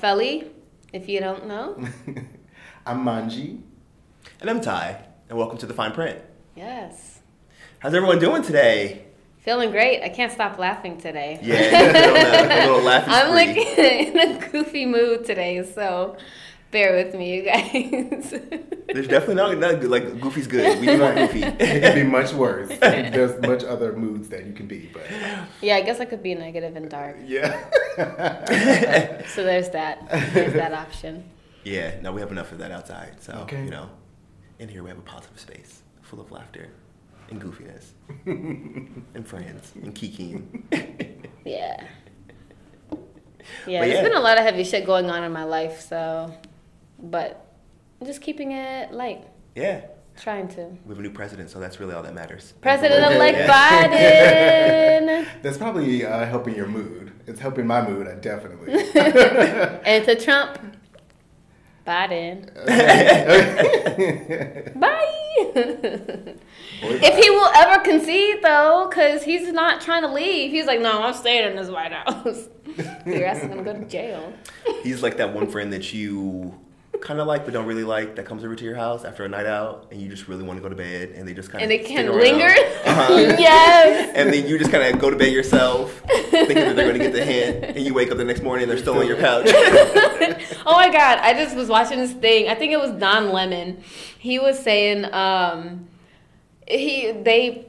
[0.00, 0.46] I'm Felly,
[0.94, 1.76] if you don't know.
[2.86, 3.60] I'm Manji.
[4.40, 6.18] And I'm Ty, and welcome to the Fine Print.
[6.56, 7.20] Yes.
[7.80, 9.04] How's everyone doing today?
[9.40, 10.02] Feeling great.
[10.02, 11.38] I can't stop laughing today.
[11.42, 13.34] Yeah, a little, a little laughing I'm spree.
[13.34, 16.16] like in a goofy mood today, so
[16.70, 18.30] bear with me, you guys.
[18.92, 20.80] There's definitely not, not good, like Goofy's good.
[20.80, 21.42] We need more Goofy.
[21.44, 22.68] It could be much worse.
[22.80, 25.04] There's much other moods that you can be, but
[25.60, 27.16] yeah, I guess I could be negative and dark.
[27.26, 27.52] yeah.
[29.28, 30.08] So there's that.
[30.34, 31.24] There's that option.
[31.64, 33.22] yeah, no, we have enough of that outside.
[33.22, 33.64] So Okay.
[33.64, 33.88] you know,
[34.58, 36.68] in here we have a positive space full of laughter
[37.30, 37.92] and goofiness
[38.26, 40.64] and friends and kikiing.
[41.44, 41.84] Yeah.
[43.66, 44.02] Yeah, But there's yeah.
[44.02, 46.32] been a lot of heavy shit going on in my life, so
[47.02, 47.46] but
[48.00, 49.24] I'm just keeping it light.
[49.54, 49.82] yeah,
[50.16, 50.66] Trying to.
[50.84, 52.52] we have a new president, so that's really all that matters.
[52.60, 55.26] President elect Biden.
[55.42, 57.12] That's probably uh, helping your mood.
[57.26, 58.72] It's helping my mood, uh, definitely.
[58.94, 60.58] and to Trump,
[61.86, 62.52] Biden.
[64.78, 65.06] Bye.
[66.84, 70.50] if he will ever concede, though, because he's not trying to leave.
[70.50, 72.48] He's like, no, I'm staying in this White House.
[73.06, 74.32] Your ass is going to go to jail.
[74.82, 76.58] He's like that one friend that you
[77.00, 79.28] kind of like but don't really like that comes over to your house after a
[79.28, 81.62] night out and you just really want to go to bed and they just kind
[81.62, 82.48] of And they can linger.
[82.86, 84.12] yes.
[84.14, 87.04] and then you just kind of go to bed yourself thinking that they're going to
[87.04, 89.16] get the hint and you wake up the next morning and they're still on your
[89.16, 89.46] couch
[90.66, 92.48] oh my god, I just was watching this thing.
[92.48, 93.82] I think it was Don Lemon.
[94.18, 95.88] He was saying um
[96.66, 97.66] he they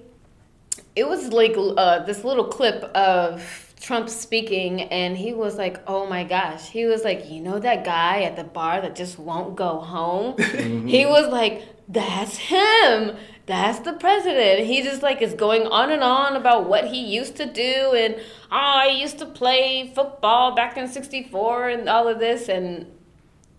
[0.96, 6.06] it was like uh this little clip of Trump speaking and he was like, "Oh
[6.06, 9.56] my gosh." He was like, "You know that guy at the bar that just won't
[9.56, 10.88] go home?" Mm-hmm.
[10.88, 14.68] He was like, "That's him." That's the president.
[14.68, 18.16] He just like is going on and on about what he used to do and
[18.16, 18.22] oh,
[18.52, 22.86] I used to play football back in 64 and all of this and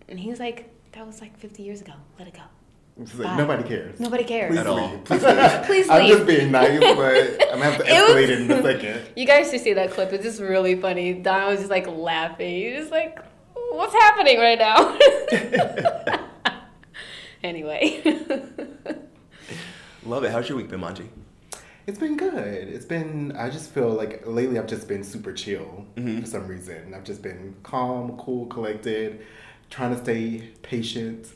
[0.07, 1.93] and he's like that was like 50 years ago.
[2.17, 2.52] Let it go.
[3.01, 3.99] It's like, nobody cares.
[3.99, 4.51] Nobody cares.
[4.51, 4.75] Please At all.
[4.91, 5.03] leave.
[5.05, 5.63] Please leave.
[5.65, 6.13] Please I'm leave.
[6.15, 6.95] just being nice, but I'm
[7.59, 9.01] gonna have to It was- escalate it in a second.
[9.15, 10.13] You guys should see that clip.
[10.13, 11.13] It's just really funny.
[11.13, 12.55] Don was just like laughing.
[12.55, 13.17] He's just like,
[13.71, 14.97] what's happening right now?
[17.43, 18.01] anyway.
[20.05, 21.07] love it how's your week been manji
[21.87, 22.67] It's been good.
[22.67, 23.31] It's been.
[23.35, 26.19] I just feel like lately I've just been super chill mm-hmm.
[26.21, 26.93] for some reason.
[26.93, 29.25] I've just been calm, cool, collected,
[29.73, 31.27] trying to stay patient,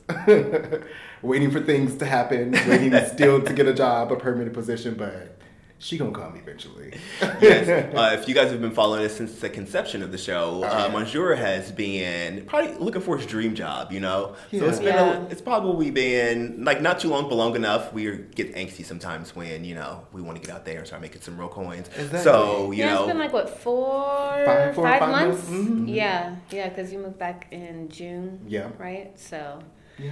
[1.24, 5.37] waiting for things to happen, waiting still to get a job, a permanent position, but
[5.80, 6.98] she gonna come eventually.
[7.42, 10.64] yes uh, if you guys have been following us since the conception of the show
[10.64, 10.90] uh.
[10.92, 15.18] Monsieur has been probably looking for his dream job you know so it's been Yeah.
[15.18, 18.06] a, it's probably been like not too long but long enough we
[18.36, 21.22] get angsty sometimes when you know we want to get out there and start making
[21.22, 22.20] some real coins Exactly.
[22.22, 24.04] so you yeah, know it's been like what four,
[24.46, 25.48] Five- four or five five months.
[25.50, 25.70] months?
[25.70, 25.94] Mhm.
[25.96, 29.12] Yeah, yeah, because you moved back in June, yeah, right?
[29.20, 29.60] So
[30.00, 30.12] yeah.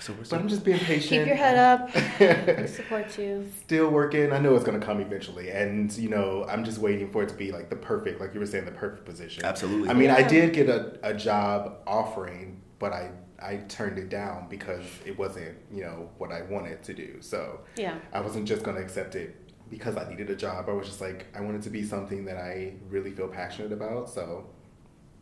[0.00, 1.08] So we're But I'm just being patient.
[1.10, 1.94] keep your head up.
[2.60, 3.46] we support you.
[3.62, 4.32] Still working.
[4.32, 7.34] I know it's gonna come eventually, and you know I'm just waiting for it to
[7.34, 9.44] be like the perfect, like you were saying, the perfect position.
[9.44, 9.88] Absolutely.
[9.90, 13.10] I mean, I did get a, a job offering, but I
[13.42, 17.18] I turned it down because it wasn't you know what I wanted to do.
[17.20, 17.96] So Yeah.
[18.12, 19.36] I wasn't just gonna accept it
[19.70, 20.68] because I needed a job.
[20.68, 24.10] I was just like I wanted to be something that I really feel passionate about.
[24.10, 24.46] So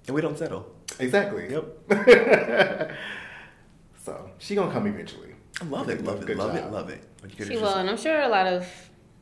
[0.07, 0.67] and we don't settle
[0.99, 1.51] exactly.
[1.51, 2.93] Yep.
[4.09, 5.35] so she gonna come eventually.
[5.61, 7.03] I love it, love it, love it, love it.
[7.21, 8.67] But you could've She will, and I'm sure a lot of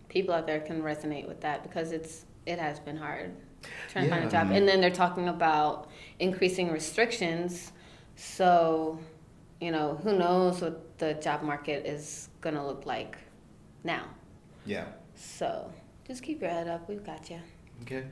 [0.08, 3.34] people out there can resonate with that because it's it has been hard
[3.88, 4.50] trying to find a job.
[4.50, 7.72] And then they're talking about increasing restrictions.
[8.14, 8.98] So,
[9.60, 13.18] you know, who knows what the job market is gonna look like
[13.84, 14.04] now.
[14.64, 14.86] Yeah.
[15.14, 15.70] So
[16.06, 16.88] just keep your head up.
[16.88, 17.40] We've got you.
[17.82, 18.04] Okay.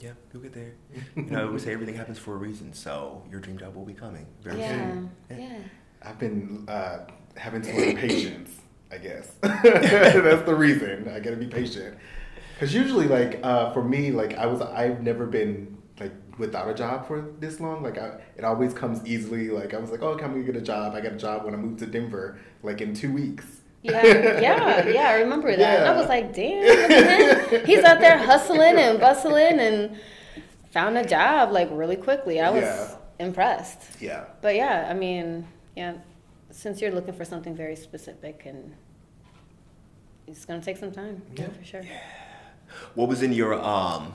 [0.00, 0.74] Yeah, you'll get there.
[1.16, 3.94] You know, we say everything happens for a reason, so your dream job will be
[3.94, 5.10] coming very Yeah, soon.
[5.30, 5.58] yeah.
[6.02, 7.00] I've been uh,
[7.36, 8.50] having to learn patience,
[8.92, 9.32] I guess.
[9.42, 11.08] That's the reason.
[11.08, 11.98] I gotta be patient.
[12.54, 16.74] Because usually, like, uh, for me, like, I was, I've never been, like, without a
[16.74, 17.82] job for this long.
[17.82, 19.50] Like, I, it always comes easily.
[19.50, 20.94] Like, I was like, oh, can we get a job?
[20.94, 23.44] I got a job when I moved to Denver, like, in two weeks.
[23.82, 24.04] Yeah,
[24.40, 25.08] yeah, yeah.
[25.08, 25.80] I remember that.
[25.80, 29.98] And I was like, damn, he's out there hustling and bustling and
[30.72, 32.40] found a job like really quickly.
[32.40, 32.96] I was Yeah.
[33.20, 34.00] impressed.
[34.00, 34.24] Yeah.
[34.42, 35.46] But yeah, I mean,
[35.76, 35.94] yeah,
[36.50, 38.74] since you're looking for something very specific and
[40.26, 41.22] it's gonna take some time.
[41.36, 41.48] Yeah, Yeah.
[41.58, 41.82] for sure.
[42.94, 44.12] What was in your um,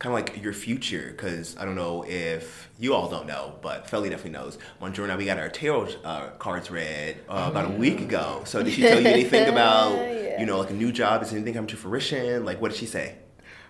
[0.00, 1.12] kind of like your future?
[1.14, 4.58] Because I don't know if you all don't know, but Felly definitely knows.
[4.80, 8.42] Montreal and I, we got our tarot uh, cards read uh, about a week ago.
[8.44, 10.40] So did she tell you anything about Yeah.
[10.40, 11.22] you know like a new job?
[11.22, 12.44] Is anything coming to fruition?
[12.44, 13.14] Like what did she say?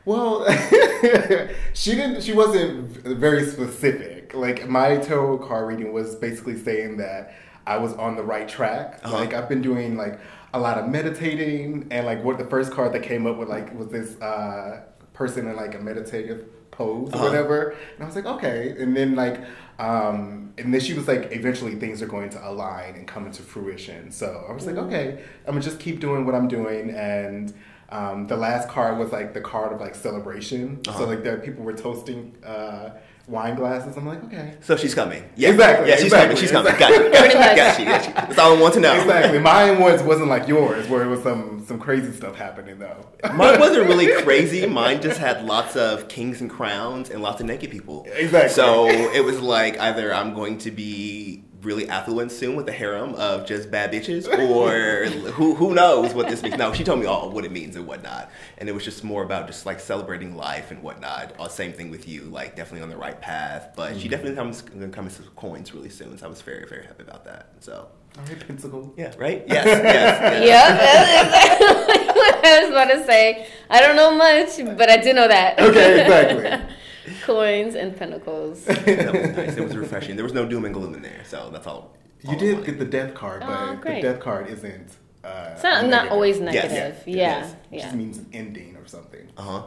[0.07, 0.47] Well,
[1.75, 2.23] she didn't.
[2.23, 2.89] She wasn't
[3.19, 4.33] very specific.
[4.35, 7.35] Like my tarot card reading was basically saying that
[7.67, 9.01] I was on the right track.
[9.03, 9.17] Uh-huh.
[9.17, 10.19] Like I've been doing like
[10.55, 13.75] a lot of meditating, and like what the first card that came up with like
[13.79, 14.85] was this uh,
[15.21, 16.41] person in like a meditative
[16.71, 17.19] pose Uh-huh.
[17.25, 17.57] or whatever.
[17.95, 18.59] And I was like, okay.
[18.83, 19.39] And then like,
[19.79, 23.43] um, and then she was like, eventually things are going to align and come into
[23.43, 24.11] fruition.
[24.21, 25.05] So I was like, okay,
[25.47, 27.53] I'm gonna just keep doing what I'm doing and.
[27.93, 30.63] Um, the last card was like the card of like celebration.
[30.87, 30.97] Uh-huh.
[30.99, 32.21] So like that people were toasting
[32.55, 32.91] uh,
[33.31, 33.97] wine glasses.
[33.97, 34.55] I'm like, okay.
[34.61, 35.23] So she's coming.
[35.37, 35.51] Yeah.
[35.51, 36.41] Exactly, Yeah, she's exactly, coming.
[36.43, 36.73] She's coming.
[36.73, 37.11] exactly.
[37.11, 37.15] Got you.
[37.15, 37.29] Got you.
[37.31, 37.57] Pretty much.
[37.57, 37.85] Got you.
[37.87, 38.13] Got you.
[38.29, 38.95] That's all I want to know.
[39.01, 39.39] Exactly.
[39.39, 43.07] Mine was wasn't like yours, where it was some some crazy stuff happening though.
[43.35, 44.67] Mine wasn't really crazy.
[44.67, 48.07] Mine just had lots of kings and crowns and lots of naked people.
[48.13, 48.51] Exactly.
[48.51, 53.15] So it was like either I'm going to be really affluent soon with a harem
[53.17, 56.57] of just bad bitches, or who who knows what this means.
[56.57, 59.23] No, she told me all what it means and whatnot, and it was just more
[59.23, 61.35] about just like celebrating life and whatnot.
[61.39, 63.73] Uh, same thing with you, like definitely on the right path.
[63.77, 64.01] But Mm-hmm.
[64.01, 66.85] she definitely comes gonna come with some coins really soon, so I was very very
[66.87, 67.51] happy about that.
[67.61, 68.93] So All right, pentacles.
[68.97, 69.45] yeah, right?
[69.47, 70.45] Yes, yes.
[70.45, 70.47] yes.
[70.51, 73.47] Yep, that's exactly what I was about to say.
[73.69, 75.59] I don't know much, but I do know that.
[75.61, 76.75] Okay, exactly.
[77.23, 78.65] Coins and pentacles.
[78.65, 79.57] that was nice.
[79.57, 80.17] It was refreshing.
[80.17, 81.97] There was no doom and gloom in there, so that's all.
[82.23, 84.97] You all I did get the death card, but Oh, the death card isn't.
[85.25, 86.13] Uh, It's not, not negative.
[86.13, 87.03] always Yes, negative.
[87.07, 87.57] yeah, Yeah, yes.
[87.71, 89.29] It just means an ending or something.
[89.37, 89.63] Uh huh.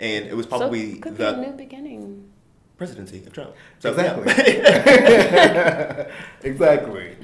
[0.00, 2.28] And it was So probably could be a new beginning.
[2.76, 3.52] presidency of Trump.
[3.80, 4.32] So, Exactly.
[4.62, 6.10] yeah.
[6.42, 7.16] exactly.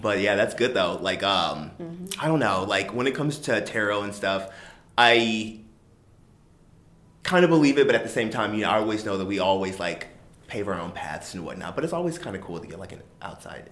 [0.00, 0.98] but yeah, that's good though.
[1.00, 1.70] Like, um,
[2.18, 2.64] I don't know.
[2.64, 4.50] Like when it comes to tarot and stuff,
[4.98, 5.60] I
[7.24, 9.24] kind of believe it, but at the same time, you know, I always know that
[9.26, 10.06] we always like
[10.46, 11.74] pave our own paths and whatnot.
[11.74, 13.70] But it's always kind of cool to get like an outside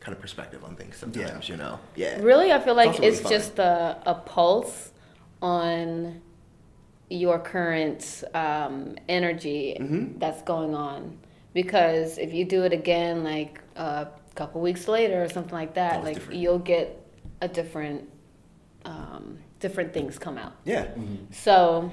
[0.00, 0.96] kind of perspective on things.
[0.96, 1.78] Sometimes, you know.
[1.94, 2.18] Yeah.
[2.20, 4.90] Really, I feel like also really it's just a, a pulse
[5.40, 6.20] on
[7.10, 10.18] your current um, energy Mhm.
[10.18, 11.18] that's going on.
[11.52, 15.92] Because if you do it again, like a couple weeks later or something like that,
[15.98, 16.40] Always like different.
[16.40, 17.00] you'll get
[17.42, 18.08] a different,
[18.86, 20.54] um, different things come out.
[20.64, 20.86] Yeah.
[21.30, 21.90] So,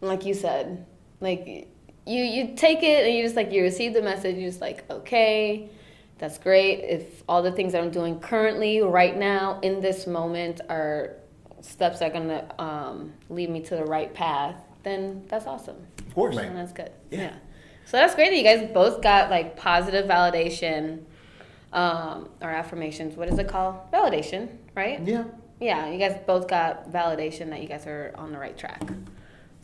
[0.00, 0.86] like you said,
[1.20, 1.68] like
[2.06, 4.36] you you take it and you just like you receive the message.
[4.36, 5.68] You're just like, okay,
[6.18, 6.80] that's great.
[6.80, 11.16] If all the things that I'm doing currently, right now, in this moment, are
[11.60, 15.76] steps that are gonna um, lead me to the right path, then that's awesome.
[15.98, 16.36] Of course.
[16.36, 16.46] Right.
[16.46, 16.90] And that's good.
[17.10, 17.18] Yeah.
[17.20, 17.36] Yeah.
[17.84, 21.02] So that's great that you guys both got like positive validation
[21.72, 23.16] um, or affirmations.
[23.16, 23.90] What is it called?
[23.92, 25.00] Validation, right?
[25.04, 25.24] Yeah.
[25.60, 28.82] Yeah, you guys both got validation that you guys are on the right track.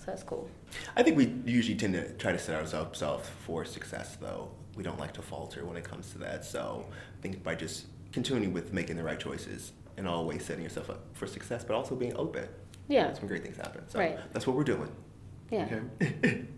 [0.06, 0.48] So that's cool.
[0.96, 4.48] I think we usually tend to try to set ourselves up for success, though.
[4.76, 6.44] We don't like to falter when it comes to that.
[6.44, 6.86] So
[7.18, 11.00] I think by just continuing with making the right choices and always setting yourself up
[11.14, 12.46] for success, but also being open,
[12.86, 13.12] Yeah.
[13.14, 13.82] some great things happen.
[13.88, 14.16] So Right.
[14.32, 14.90] that's what we're doing.
[15.50, 15.68] Yeah.
[16.00, 16.44] Okay.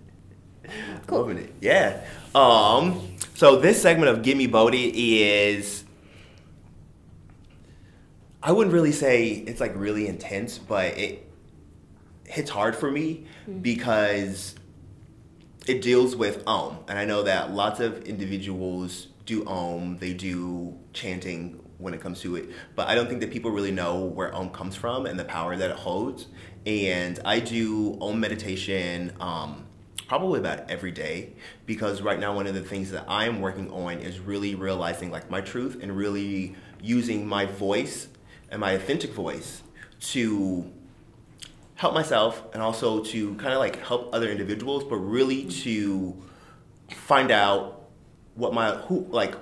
[1.06, 1.20] Cool.
[1.20, 1.54] Loving it.
[1.62, 2.02] Yeah.
[2.34, 3.16] Um.
[3.34, 5.84] So this segment of Gimme Bodhi is.
[8.42, 11.27] I wouldn't really say it's like really intense, but it
[12.28, 13.26] hits hard for me
[13.62, 14.54] because
[15.66, 19.98] it deals with Om, and I know that lots of individuals do Om.
[19.98, 23.70] They do chanting when it comes to it, but I don't think that people really
[23.70, 26.26] know where Om comes from and the power that it holds.
[26.66, 29.66] And I do Om meditation um,
[30.08, 31.34] probably about every day
[31.66, 35.10] because right now one of the things that I am working on is really realizing
[35.10, 38.08] like my truth and really using my voice
[38.50, 39.62] and my authentic voice
[40.00, 40.72] to
[41.78, 46.20] help myself and also to kind of like help other individuals, but really to
[46.90, 47.84] find out
[48.34, 49.34] what my who like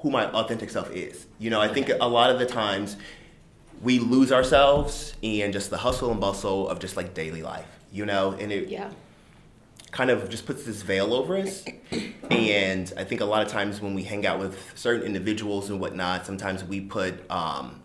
[0.00, 1.26] who my authentic self is.
[1.38, 2.96] You know, I think a lot of the times
[3.80, 7.68] we lose ourselves in just the hustle and bustle of just like daily life.
[7.92, 8.90] You know, and it Yeah.
[9.92, 11.64] kind of just puts this veil over us.
[12.30, 15.78] and I think a lot of times when we hang out with certain individuals and
[15.80, 17.80] whatnot, sometimes we put um,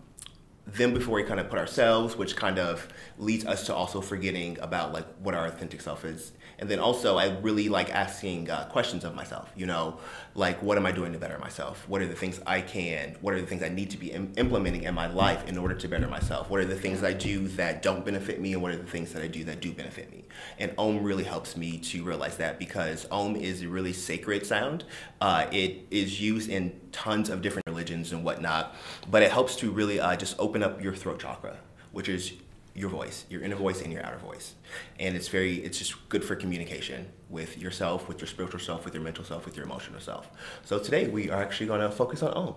[0.66, 2.88] them before we kind of put ourselves, which kind of
[3.18, 6.32] leads us to also forgetting about like what our authentic self is.
[6.58, 9.50] And then also, I really like asking uh, questions of myself.
[9.56, 9.98] You know,
[10.34, 11.88] like what am I doing to better myself?
[11.88, 13.16] What are the things I can?
[13.20, 15.74] What are the things I need to be Im- implementing in my life in order
[15.74, 16.50] to better myself?
[16.50, 19.12] What are the things I do that don't benefit me, and what are the things
[19.12, 20.24] that I do that do benefit me?
[20.58, 24.84] And Om really helps me to realize that because Om is a really sacred sound.
[25.20, 28.74] Uh, it is used in tons of different religions and whatnot,
[29.10, 31.56] but it helps to really uh, just open up your throat chakra,
[31.92, 32.32] which is
[32.74, 34.54] your voice, your inner voice and your outer voice.
[34.98, 38.94] And it's very, it's just good for communication with yourself, with your spiritual self, with
[38.94, 40.30] your mental self, with your emotional self.
[40.64, 42.54] So today we are actually going to focus on Om.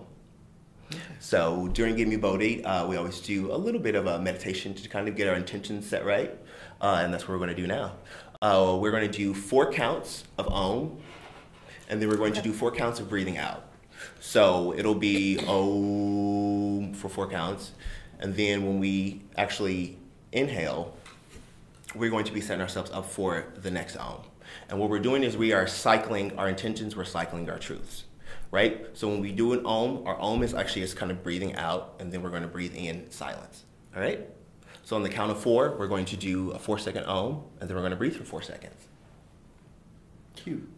[1.18, 4.72] So during Give Me Bodhi, uh, we always do a little bit of a meditation
[4.74, 6.38] to kind of get our intentions set right.
[6.80, 7.92] uh, and that's what we're going to do now.
[8.40, 10.98] Uh, we're going to do four counts of Om,
[11.88, 13.64] and then we're going to do four counts of breathing out.
[14.20, 17.72] So it'll be Om for four counts,
[18.20, 19.98] and then when we actually
[20.32, 20.94] inhale,
[21.94, 24.22] we're going to be setting ourselves up for the next Om.
[24.68, 28.04] And what we're doing is we are cycling our intentions, we're cycling our truths,
[28.50, 28.86] right?
[28.94, 31.94] So when we do an Om, our Om is actually just kind of breathing out,
[31.98, 33.64] and then we're going to breathe in silence,
[33.94, 34.28] all right?
[34.84, 37.68] So on the count of four, we're going to do a four second Om, and
[37.68, 38.86] then we're going to breathe for four seconds.
[40.36, 40.68] Cute.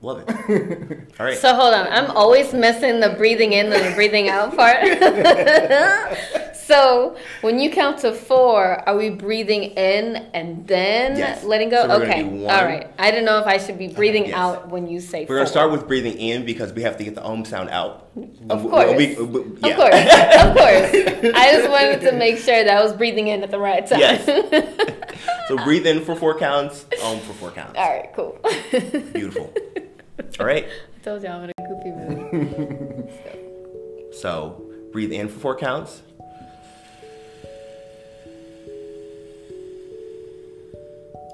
[0.00, 1.00] Love it.
[1.18, 1.36] All right.
[1.36, 4.76] So hold on, I'm always missing the breathing in and the breathing out part.
[6.56, 11.42] so when you count to four, are we breathing in and then Yes.
[11.42, 11.82] letting go?
[11.82, 12.90] So we're okay, do all one- right.
[12.96, 14.34] I don't know if I should be breathing yes.
[14.36, 15.26] out when you say.
[15.28, 17.70] We're going to start with breathing in because we have to get the Om sound
[17.70, 18.08] out.
[18.50, 18.96] Of We- course.
[18.96, 19.76] we- uh, we- Of yeah.
[19.76, 19.94] course,
[20.44, 21.34] of course.
[21.34, 23.98] I just wanted to make sure that I was breathing in at the right time.
[23.98, 24.24] Yes.
[25.48, 27.76] So breathe in for four counts, Om for four counts.
[27.76, 28.38] All right, cool.
[29.12, 29.52] Beautiful.
[30.40, 30.66] All right.
[30.66, 33.10] I told you I'm in a goofy mood.
[34.14, 36.02] So breathe in for four counts.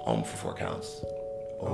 [0.07, 1.03] Om for four counts.
[1.63, 1.67] In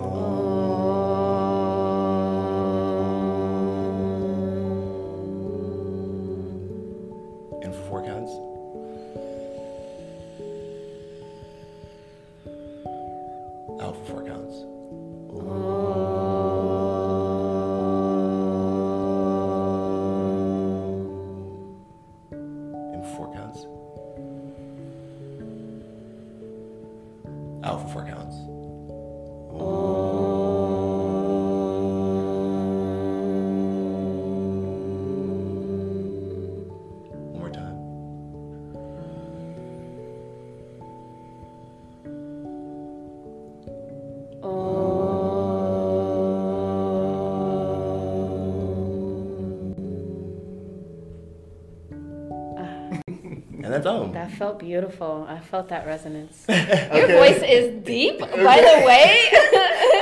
[54.31, 55.27] felt beautiful.
[55.29, 56.45] I felt that resonance.
[56.49, 59.29] Your voice is deep, by the way.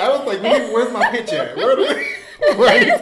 [0.01, 1.57] I was like, "Where- where's my pitch at?
[1.57, 2.05] Where do
[2.57, 3.01] where is?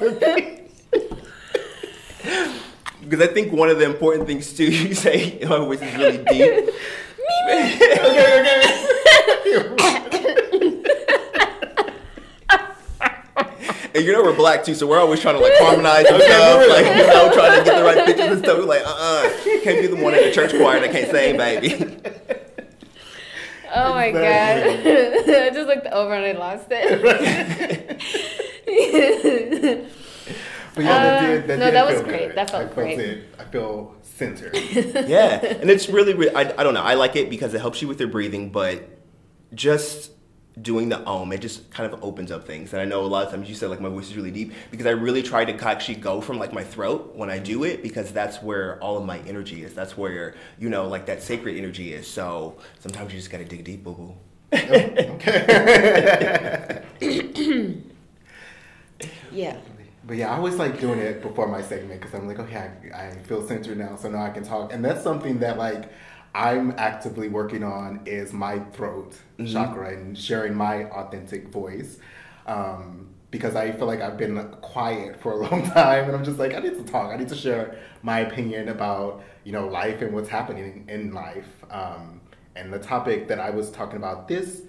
[3.01, 6.25] Because I think one of the important things too, you say my voice is really
[6.25, 6.71] deep.
[7.49, 8.63] Okay, okay.
[13.95, 16.27] And you know we're black too, so we're always trying to like harmonize and Okay,
[16.27, 18.59] stuff, like you know, trying to get the right pitches and stuff.
[18.59, 19.06] We're like, uh, uh
[19.67, 21.75] can't be the one in the church choir that can't sing, baby.
[23.75, 24.85] Oh my Exactly.
[24.85, 25.43] god.
[25.43, 27.03] I just looked over and I lost it.
[30.75, 32.29] But yeah, that Uh, did, that no, did that was great.
[32.29, 32.37] good.
[32.37, 32.99] That felt I felt great.
[32.99, 33.35] It.
[33.39, 34.55] I feel centered.
[35.09, 37.81] yeah, and it's really, re- I, I don't know, I like it because it helps
[37.83, 38.87] you with your breathing, but
[39.55, 40.11] just
[40.61, 42.73] doing the om, it just kind of opens up things.
[42.73, 44.53] And I know a lot of times you said like my voice is really deep
[44.71, 47.83] because I really try to actually go from like my throat when I do it
[47.83, 49.75] because that's where all of my energy is.
[49.75, 52.07] That's where you know like that sacred energy is.
[52.07, 54.15] So sometimes you just gotta dig deep, boo boo.
[59.33, 59.59] yeah.
[60.07, 63.07] But yeah, I always like doing it before my segment because I'm like, okay, I,
[63.09, 64.73] I feel centered now, so now I can talk.
[64.73, 65.91] And that's something that like
[66.37, 71.99] I'm actively working on is my throat chakra and sharing my authentic voice.
[72.47, 76.39] Um, because I feel like I've been quiet for a long time, and I'm just
[76.39, 77.11] like, I need to talk.
[77.11, 81.49] I need to share my opinion about you know life and what's happening in life.
[81.71, 82.21] Um,
[82.55, 84.61] and the topic that I was talking about this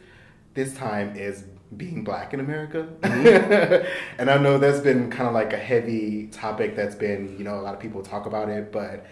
[0.53, 1.43] this time is
[1.75, 2.87] being black in America.
[4.17, 7.59] and I know that's been kind of like a heavy topic that's been, you know,
[7.59, 9.05] a lot of people talk about it, but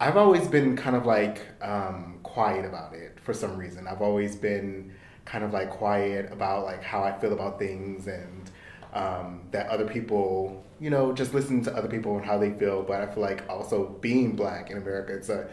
[0.00, 3.86] I've always been kind of like um, quiet about it for some reason.
[3.86, 4.92] I've always been
[5.24, 8.50] kind of like quiet about like how I feel about things and
[8.92, 12.82] um, that other people, you know, just listen to other people and how they feel.
[12.82, 15.48] But I feel like also being black in America, it's a,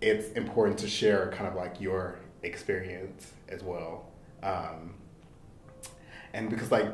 [0.00, 4.06] it's important to share kind of like your experience as well.
[4.42, 4.94] Um,
[6.32, 6.88] and because like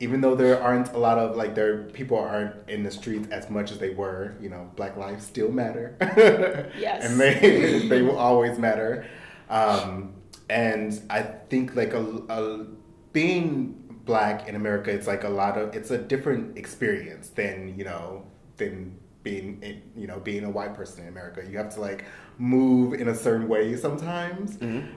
[0.00, 3.48] even though there aren't a lot of like there people aren't in the streets as
[3.50, 5.96] much as they were you know black lives still matter.
[6.78, 7.04] Yes.
[7.04, 9.06] and they they will always matter.
[9.48, 10.14] Um,
[10.48, 12.66] and i think like a, a
[13.12, 17.84] being black in america it's like a lot of it's a different experience than you
[17.84, 18.24] know
[18.56, 19.62] than being
[19.96, 21.42] you know being a white person in america.
[21.48, 22.04] You have to like
[22.40, 24.56] move in a certain way sometimes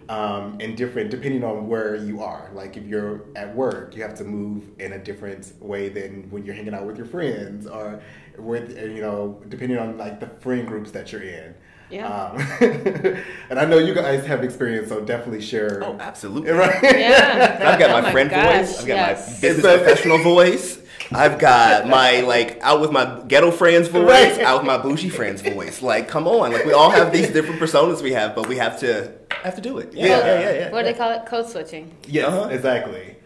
[0.09, 4.15] um, and different depending on where you are like if you're at work you have
[4.15, 8.01] to move in a different way than when you're hanging out with your friends or
[8.38, 11.53] with you know depending on like the friend groups that you're in
[11.89, 12.07] Yeah.
[12.07, 12.38] Um,
[13.50, 15.83] and I know you guys have experience, so definitely share.
[15.83, 16.51] Oh, absolutely.
[16.63, 16.81] Right?
[16.81, 17.59] Yeah.
[17.69, 18.79] I've got Oh my, friend gosh, voice.
[18.79, 19.27] I've got yes.
[19.27, 20.79] my business professional voice.
[21.15, 24.39] I've got my like out with my ghetto friends voice, Right.
[24.41, 25.82] out with my bougie friends voice.
[25.82, 28.79] Like, come on, like we all have these different personas we have, but we have
[28.79, 29.12] to
[29.43, 29.93] have to do it.
[29.93, 30.17] Yeah, Yeah.
[30.25, 30.51] yeah, yeah.
[30.60, 31.25] yeah, What do they call it?
[31.25, 31.96] Code switching.
[32.08, 32.50] Yes, Uh-huh.
[32.50, 33.17] exactly.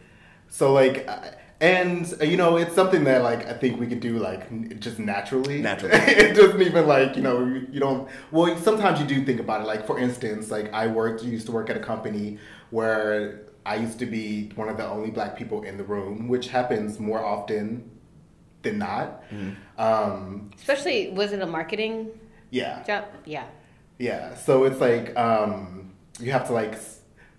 [0.50, 1.17] So like, uh,
[1.60, 4.75] and uh, you know, it's something that like I think we could do like n-
[4.79, 5.62] just naturally.
[5.62, 5.96] Naturally.
[5.98, 8.08] it doesn't even like you know you you don't.
[8.32, 9.67] Well, sometimes you do think about it.
[9.67, 12.38] Like for instance, like I worked, used to work at a company
[12.70, 16.47] where I used to be one of the only black people in the room, which
[16.47, 17.91] happens more often
[18.62, 19.24] than not.
[19.77, 22.09] Um, Especially, was it a marketing
[22.50, 22.81] yeah.
[22.83, 23.05] job?
[23.25, 23.45] Yeah.
[24.00, 26.75] Yeah, so it's like um, you have to like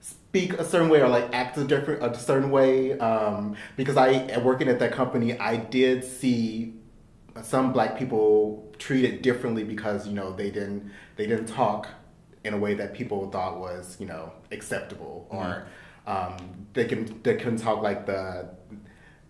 [0.00, 2.98] speak a certain way or like act a different a certain way.
[2.98, 6.74] Um, because I working at that company, I did see
[7.42, 11.88] some black people treated differently because you know they didn't they didn't talk
[12.44, 15.66] in a way that people thought was you know acceptable or
[16.08, 18.48] um, they can they couldn't talk like the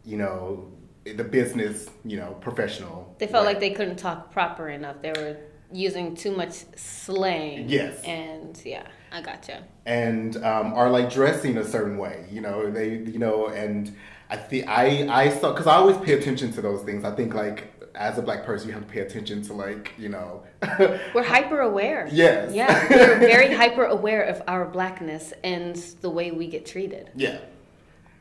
[0.04, 0.70] you know
[1.04, 3.14] the business you know professional.
[3.18, 3.52] They felt way.
[3.52, 5.02] like they couldn't talk proper enough.
[5.02, 5.36] They were
[5.72, 7.68] using too much slang.
[7.68, 8.02] Yes.
[8.04, 9.64] And yeah, I gotcha.
[9.86, 12.26] and um, are like dressing a certain way.
[12.30, 13.94] You know, they you know, and
[14.30, 17.04] I think I I saw because I always pay attention to those things.
[17.04, 20.08] I think like as a black person, you have to pay attention to like you
[20.08, 20.44] know.
[21.14, 22.08] We're hyper aware.
[22.10, 22.54] Yes.
[22.54, 27.38] Yeah, we're very hyper aware of our blackness and the way we get treated, yeah,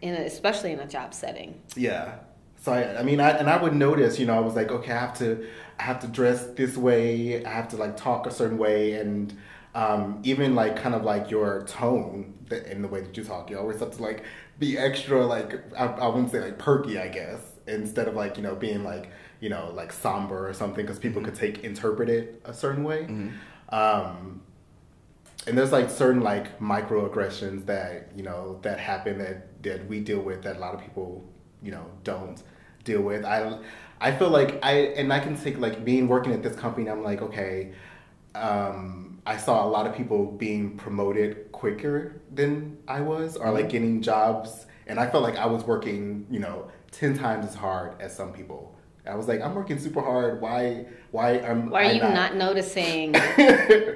[0.01, 1.61] in a, especially in a job setting.
[1.75, 2.15] yeah.
[2.59, 4.91] So I, I mean, I and I would notice, you know, I was like, okay,
[4.91, 5.47] I have to,
[5.79, 7.45] I have to dress this way.
[7.45, 9.31] I have to like talk a certain way, and
[9.75, 12.33] um, even like kind of like your tone
[12.69, 14.23] in the way that you talk, you always have to like
[14.57, 18.43] be extra, like I, I wouldn't say like perky, I guess, instead of like you
[18.43, 22.41] know being like you know like somber or something, because people could take interpret it
[22.45, 23.03] a certain way.
[23.69, 24.41] Um,
[25.45, 30.19] and there's like certain like microaggressions that you know that happen that that we deal
[30.21, 31.23] with that a lot of people
[31.61, 32.41] you know don't
[32.83, 33.25] deal with.
[33.25, 33.57] I
[33.99, 37.03] i feel like i and i can take like being working at this company i'm
[37.03, 37.73] like okay
[38.35, 43.69] um i saw a lot of people being promoted quicker than i was or like
[43.69, 44.67] getting jobs.
[44.85, 48.31] And i felt like i was working you know 10 times as hard as some
[48.31, 48.76] people
[49.09, 52.35] i was like i'm working super hard why why am Why are I you not,
[52.35, 53.13] noticing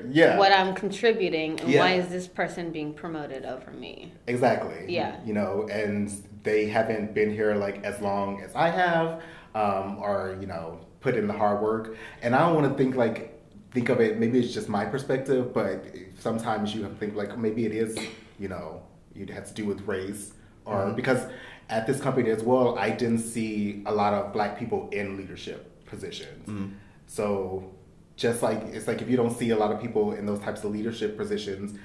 [0.09, 1.81] yeah what I'm contributing and Yeah.
[1.81, 4.13] why is this person being promoted over me?
[4.27, 4.85] Exactly.
[4.87, 5.17] Yeah.
[5.25, 6.09] You know, and
[6.43, 9.21] they haven't been here like as long as I have,
[9.53, 11.95] um, or you know, put in the hard work.
[12.21, 13.37] And I don't want to think like
[13.71, 14.17] think of it.
[14.17, 15.83] Maybe it's just my perspective, but
[16.17, 17.97] sometimes you have to think like maybe it is.
[18.39, 18.81] You know,
[19.15, 20.31] it has to do with race,
[20.65, 21.27] or because
[21.71, 25.85] at this company as well, I didn't see a lot of black people in leadership
[25.85, 26.47] positions.
[27.07, 27.71] So
[28.17, 30.63] just like it's like if you don't see a lot of people in those types
[30.63, 31.77] of leadership positions,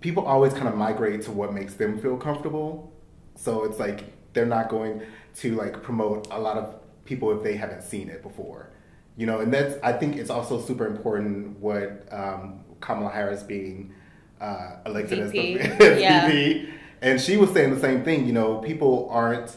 [0.00, 2.92] people always kind of migrate to what makes them feel comfortable.
[3.36, 5.02] So it's like they're not going
[5.36, 8.70] to like promote a lot of people if they haven't seen it before.
[9.16, 13.92] You know, and that's I think it's also super important what um, Kamala Harris being
[14.40, 16.26] uh, elected VP, as the yeah.
[16.26, 16.70] VP,
[17.02, 18.26] and she was saying the same thing.
[18.26, 19.56] You know, people aren't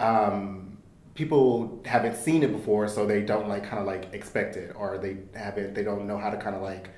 [0.00, 0.78] um,
[1.14, 4.98] people haven't seen it before, so they don't like kind of like expect it, or
[4.98, 6.90] they haven't they don't know how to kind of like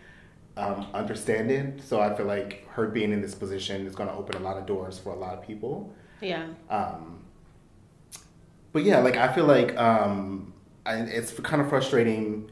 [0.56, 1.82] um, understand it.
[1.82, 4.56] So I feel like her being in this position is going to open a lot
[4.56, 5.94] of doors for a lot of people.
[6.20, 6.46] Yeah.
[6.70, 7.24] Um,
[8.72, 10.52] but yeah, like I feel like um,
[10.86, 12.50] I, it's kind of frustrating.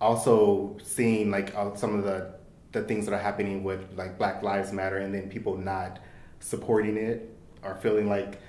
[0.00, 2.34] Also, seeing like uh, some of the
[2.70, 5.98] the things that are happening with like Black Lives Matter, and then people not
[6.40, 8.40] supporting it or feeling like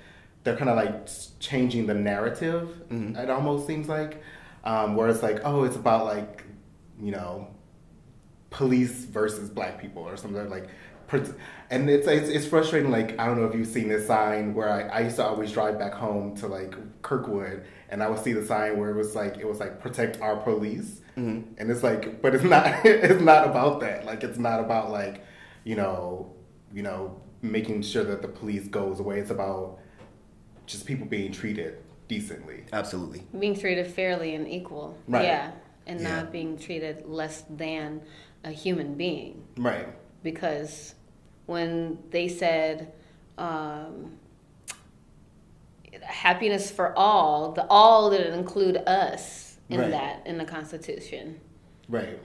[0.43, 1.07] they're kind of like
[1.39, 2.69] changing the narrative.
[3.15, 4.23] It almost seems like,
[4.63, 6.43] um, where it's like, oh, it's about like,
[7.01, 7.47] you know,
[8.49, 10.69] police versus black people or something like
[11.71, 14.69] and it's, it's it's frustrating like i don't know if you've seen this sign where
[14.69, 18.33] I, I used to always drive back home to like kirkwood and i would see
[18.33, 21.01] the sign where it was like it was like protect our police
[21.57, 25.23] and it's like but it's not it's not about that like it's not about like
[25.63, 26.31] you know
[26.73, 29.79] you know making sure that the police goes away it's about
[30.65, 33.23] just people being treated decently Absolutely.
[33.37, 34.97] Being treated fairly and equal.
[35.07, 35.23] Right.
[35.25, 35.51] Yeah.
[35.87, 36.15] And Yeah.
[36.21, 38.01] not being treated less than
[38.43, 39.43] a human being.
[39.57, 39.87] right
[40.23, 40.95] because
[41.45, 42.91] when they said
[43.37, 44.17] um,
[46.03, 49.91] happiness for all, the all didn't include us in Right.
[49.91, 51.39] that in the Constitution.
[51.87, 52.19] right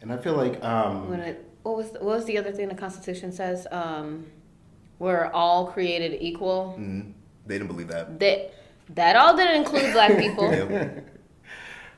[0.00, 2.74] and i feel like um When it what was what was the other thing the
[2.74, 3.66] Constitution says?
[3.72, 4.26] Um,
[5.00, 6.72] we're all created equal.
[6.72, 7.00] hmm
[7.46, 8.20] They didn't believe that.
[8.20, 8.54] That
[8.90, 10.52] that all didn't include black people.
[10.52, 10.88] Yeah.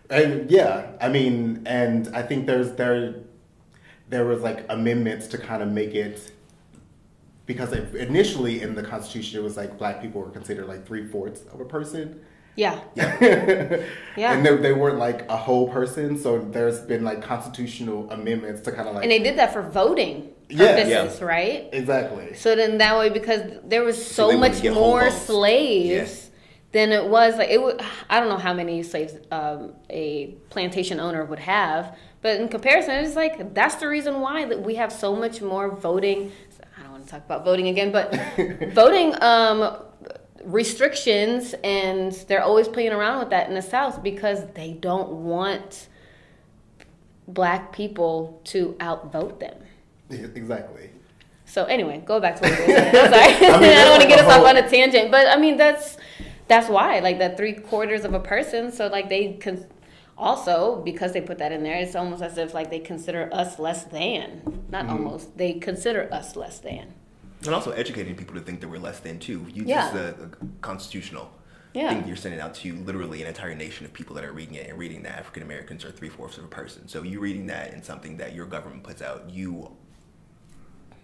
[0.09, 3.17] And yeah, I mean, and I think there's there
[4.09, 6.31] there was like amendments to kind of make it
[7.45, 11.43] because initially in the Constitution it was like black people were considered like three fourths
[11.53, 12.21] of a person.
[12.57, 12.81] Yeah.
[12.95, 13.85] Yeah.
[14.17, 14.33] Yeah.
[14.33, 18.73] And they, they weren't like a whole person, so there's been like constitutional amendments to
[18.73, 21.69] kind of like And they did that for voting Yeah, purposes, right?
[21.71, 22.33] exactly.
[22.35, 25.27] So then that way, because there was so, they wouldn't much more votes.
[25.27, 26.31] slaves
[26.73, 27.81] than it was like it would.
[28.09, 32.93] I don't know how many slaves um, a plantation owner would have, but in comparison,
[33.05, 36.33] it's like that's the reason why that we have so much more voting.
[36.79, 38.15] I don't want to talk about voting again, but
[38.73, 39.83] voting um,
[40.47, 45.89] restrictions, and they're always playing around with that in the South because they don't want
[47.29, 49.59] black people to outvote them.
[50.35, 50.91] Exactly.
[51.49, 52.97] So anyway, go back to what were saying.
[52.97, 53.23] I'm sorry.
[53.25, 55.57] I, mean, that's don't want to get us off on a tangent, but I mean
[55.57, 55.97] that's
[56.49, 58.71] that's why like that three quarters of a person.
[58.73, 59.65] So like they can
[60.19, 63.59] also because they put that in there, it's almost as if like they consider us
[63.59, 64.65] less than.
[64.71, 64.91] Not Mm-hmm.
[64.93, 65.37] almost.
[65.39, 66.95] They consider us less than.
[67.45, 69.47] And also educating people to think that we're less than too.
[69.53, 69.83] You Yeah.
[69.83, 71.31] just the, the constitutional
[71.75, 71.91] Yeah.
[71.91, 74.69] thing you're sending out to literally an entire nation of people that are reading it
[74.69, 76.89] and reading that African Americans are three fourths of a person.
[76.89, 79.71] So you reading that in something that your government puts out, you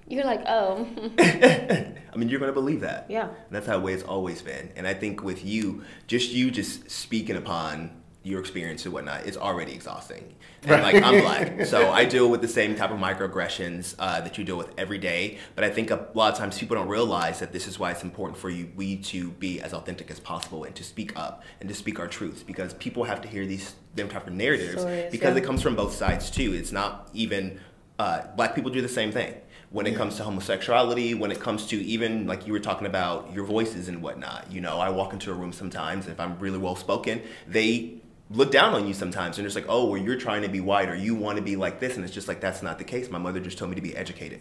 [0.08, 0.86] You're like, oh,
[1.18, 3.06] I mean, you're going to believe that.
[3.08, 3.28] Yeah.
[3.28, 4.70] And that's how way it's always been.
[4.76, 7.90] And I think with you, just you just speaking upon
[8.24, 10.34] your experience and whatnot, is already exhausting.
[10.64, 11.66] And like, I'm black.
[11.72, 14.98] So I deal with the same type of microaggressions uh, that you deal with every
[14.98, 15.38] day.
[15.54, 18.02] But I think a lot of times people don't realize that this is why it's
[18.02, 21.68] important for you, we to be as authentic as possible and to speak up and
[21.68, 25.10] to speak our truths because people have to hear these them type of narratives Stories,
[25.10, 25.42] because yeah.
[25.42, 26.54] it comes from both sides too.
[26.54, 27.60] It's not even
[27.98, 29.34] uh, black people do the same thing
[29.72, 33.32] when it comes to homosexuality, when it comes to even like you were talking about
[33.32, 34.50] your voices and whatnot.
[34.52, 38.01] You know, I walk into a room sometimes, if I'm really well spoken, they
[38.32, 40.88] look down on you sometimes and it's like, oh, well, you're trying to be white
[40.88, 41.96] or you want to be like this.
[41.96, 43.10] And it's just like, that's not the case.
[43.10, 44.40] My mother just told me to be educated.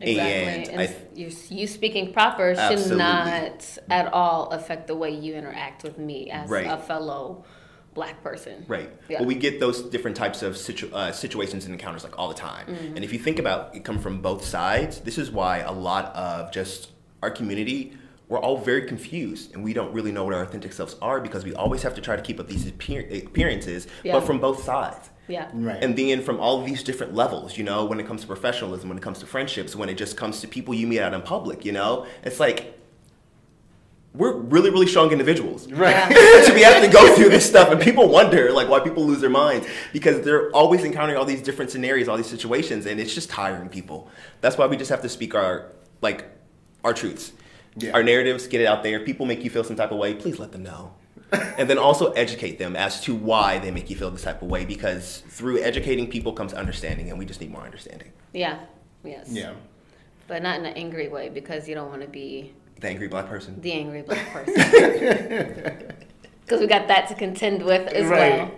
[0.00, 0.72] exactly.
[0.74, 2.98] And, I, you, you speaking proper should Absolutely.
[2.98, 6.66] not at all affect the way you interact with me as Right.
[6.66, 7.44] a fellow
[7.94, 8.64] black person.
[8.68, 8.90] Right.
[9.08, 9.20] Yeah.
[9.20, 12.34] Well, we get those different types of situ- uh, situations and encounters like all the
[12.34, 12.66] time.
[12.66, 12.96] Mm-hmm.
[12.96, 15.00] And if you think about it, come from both sides.
[15.00, 16.90] This is why a lot of just
[17.22, 17.96] our community
[18.28, 21.44] we're all very confused and we don't really know what our authentic selves are because
[21.44, 24.14] we always have to try to keep up these appear- appearances, Yeah.
[24.14, 25.10] but from both sides.
[25.28, 25.48] Yeah.
[25.52, 25.82] Right.
[25.82, 28.88] And then from all of these different levels, you know, when it comes to professionalism,
[28.88, 31.22] when it comes to friendships, when it just comes to people you meet out in
[31.22, 32.72] public, you know, it's like
[34.14, 36.08] we're really, really strong individuals Right.
[36.46, 39.20] to be able to go through this stuff and people wonder like why people lose
[39.20, 43.14] their minds because they're always encountering all these different scenarios all these situations and it's
[43.14, 44.08] just tiring people
[44.40, 46.24] that's why we just have to speak our like
[46.82, 47.32] our truths
[47.78, 47.92] Yeah.
[47.92, 50.38] our narratives get it out there people make you feel some type of way please
[50.38, 50.94] let them know
[51.58, 54.48] and then also educate them as to why they make you feel this type of
[54.48, 58.60] way because through educating people comes understanding and we just need more understanding Yeah.
[59.04, 59.28] Yes.
[59.30, 59.52] Yeah.
[60.28, 63.28] But not in an angry way because you don't want to be the angry black
[63.28, 64.54] person the angry black person.
[66.42, 68.38] Because we got that to contend with as Right.
[68.38, 68.50] well.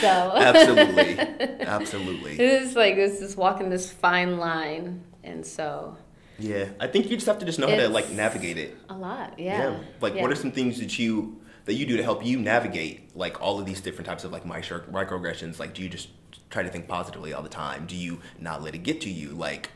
[0.00, 1.18] So absolutely
[1.60, 5.96] absolutely it's like it's just walking this fine line, and so
[6.38, 8.94] yeah i think you just have to just know how to like navigate it a
[8.96, 9.38] lot.
[9.38, 9.78] Yeah.
[10.00, 10.22] Like, Yeah.
[10.22, 13.58] what are some things that you that you do to help you navigate like all
[13.58, 15.58] of these different types of like micro microaggressions?
[15.58, 16.08] Like, do you just
[16.50, 17.86] try to think positively all the time?
[17.86, 19.30] Do you not let it get to you?
[19.30, 19.70] Like,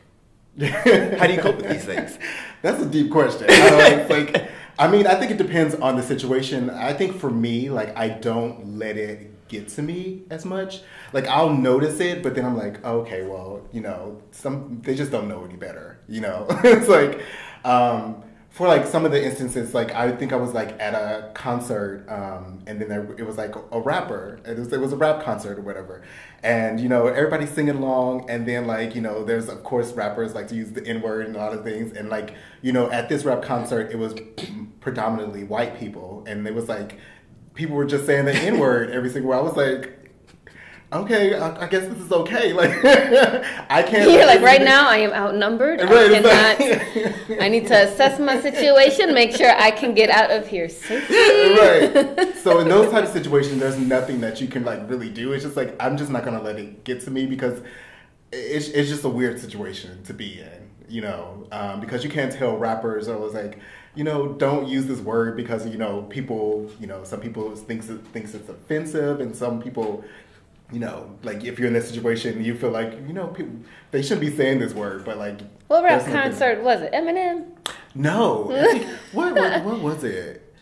[0.59, 2.17] how do you cope with these things?
[2.61, 3.47] That's a deep question.
[3.49, 6.69] It's like, I mean, I think it depends on the situation.
[6.69, 10.81] I think for me, like, I don't let it get to me as much.
[11.11, 15.11] Like, I'll notice it, but then I'm like, okay, well, you know, some they just
[15.11, 15.99] don't know any better.
[16.07, 17.21] You know, it's like,
[17.65, 21.31] um, for like some of the instances, like I think I was like at a
[21.33, 24.39] concert, um, and then there, it was like a rapper.
[24.45, 26.01] It was it was a rap concert or whatever,
[26.43, 30.33] and you know everybody's singing along, and then like you know there's of course rappers
[30.33, 32.89] like to use the N word and a lot of things, and like you know
[32.91, 34.15] at this rap concert it was
[34.81, 36.97] predominantly white people, and it was like
[37.59, 39.33] people were just saying the N word every single.
[39.33, 39.95] I was like.
[40.91, 42.51] Okay, I, I guess this is okay.
[42.59, 42.71] Like,
[43.69, 44.09] I can't.
[44.09, 45.81] You're like right now I am outnumbered.
[45.81, 47.41] Right, I cannot.
[47.43, 51.15] I need to assess my situation, make sure I can get out of here safely.
[51.15, 52.35] right.
[52.37, 55.33] So in those type of situations, there's nothing that you can like really do.
[55.33, 57.61] It's just like I'm just not gonna let it get to me because
[58.31, 60.71] it's it's just a weird situation to be in.
[60.87, 63.59] You know, um, because you can't tell rappers or it's like,
[63.99, 67.89] you know, don't use this word because you know people, you know, some people thinks
[67.89, 70.05] it thinks it's offensive, and some people.
[70.71, 73.55] You know, like if you're in this situation, you feel like you know people
[73.91, 76.91] they shouldn't be saying this word, but like What rap there's nothing- concert was it?
[76.93, 77.37] Eminem.
[77.95, 80.53] No, I think- what, what what was it?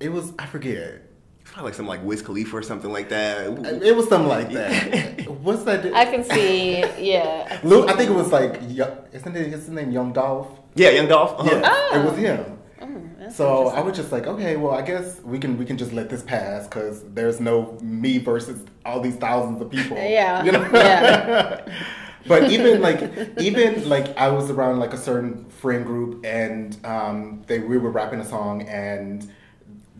[0.00, 1.02] It was I forget.
[1.44, 3.46] Probably like something like Wiz Khalifa or something like that.
[3.82, 5.28] It was something like that.
[5.42, 5.84] What's that?
[5.94, 6.78] I can see,
[7.12, 7.46] yeah.
[7.50, 10.48] I can Luke, I think it was like, Yo- isn't it his name Young Dolph?
[10.74, 11.38] Yeah, Young Dolph.
[11.38, 11.50] uh-huh.
[11.52, 12.00] Yeah, Oh.
[12.00, 12.58] it was him.
[12.80, 15.92] Mm, So I was just like, okay, well, I guess we can we can just
[15.92, 19.96] let this pass because there's no me versus all these thousands of people.
[20.18, 20.68] Yeah, you know.
[20.72, 21.60] yeah.
[22.26, 23.00] but even like
[23.38, 27.90] even like I was around like a certain friend group and um, they we were
[27.90, 29.28] rapping a song and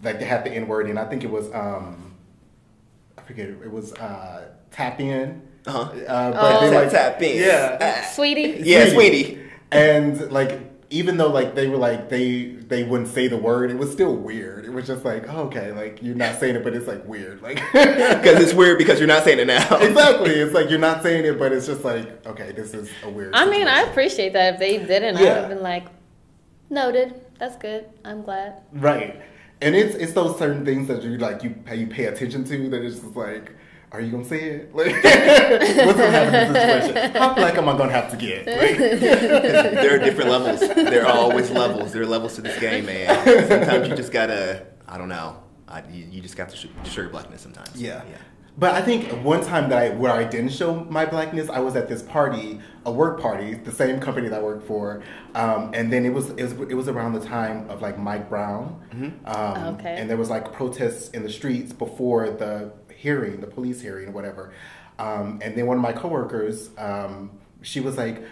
[0.02, 2.14] like they had the N word and I think it was um,
[3.18, 5.42] I forget it was uh, tap in.
[5.66, 5.78] Uh-huh.
[5.80, 6.60] Uh, but Oh.
[6.70, 7.36] they like Tap in.
[7.38, 8.02] Yeah.
[8.16, 8.62] Saweetie?
[8.64, 9.39] Yeah, Saweetie.
[9.72, 13.78] And like even though like they were like they they wouldn't say the word, it
[13.78, 14.64] was still weird.
[14.64, 17.40] It was just like oh, okay, like you're not saying it, but it's like weird,
[17.42, 19.78] like Because it's weird because you're not saying it now.
[19.78, 20.32] exactly.
[20.32, 23.34] It's like you're not saying it, but it's just like okay, this is a weird.
[23.34, 24.54] I mean, I appreciate that.
[24.54, 25.86] If they didn't, I would have been like,
[26.68, 27.20] noted.
[27.38, 27.86] That's good.
[28.04, 28.54] I'm glad.
[28.72, 29.22] right,
[29.62, 32.68] and it's it's those certain things that you like you pay you pay attention to
[32.70, 33.52] that it's just like.
[33.92, 34.70] Are you gonna say it?
[34.74, 37.12] Like, what's gonna happen in this situation?
[37.16, 38.46] How black am I gonna have to get?
[38.46, 40.60] Like, there are different levels.
[40.60, 41.92] There are always levels.
[41.92, 43.48] There are levels to this game, man.
[43.48, 45.42] Sometimes you just gotta, I don't know.
[45.66, 47.80] I, you, you just got to sh- show your blackness sometimes.
[47.80, 48.02] Yeah.
[48.10, 48.16] Yeah.
[48.58, 51.76] But I think one time that I where I didn't show my blackness, I was
[51.76, 55.02] at this party, a work party, the same company that I worked for,
[55.34, 58.28] um, and then it was, it was it was around the time of like Mike
[58.28, 58.78] Brown,
[59.24, 59.96] um, Okay.
[59.96, 62.72] and there was like protests in the streets before the
[63.04, 64.52] hearing, the police hearing or whatever,
[64.98, 67.30] um, and then one of my coworkers, um,
[67.62, 68.22] she was like.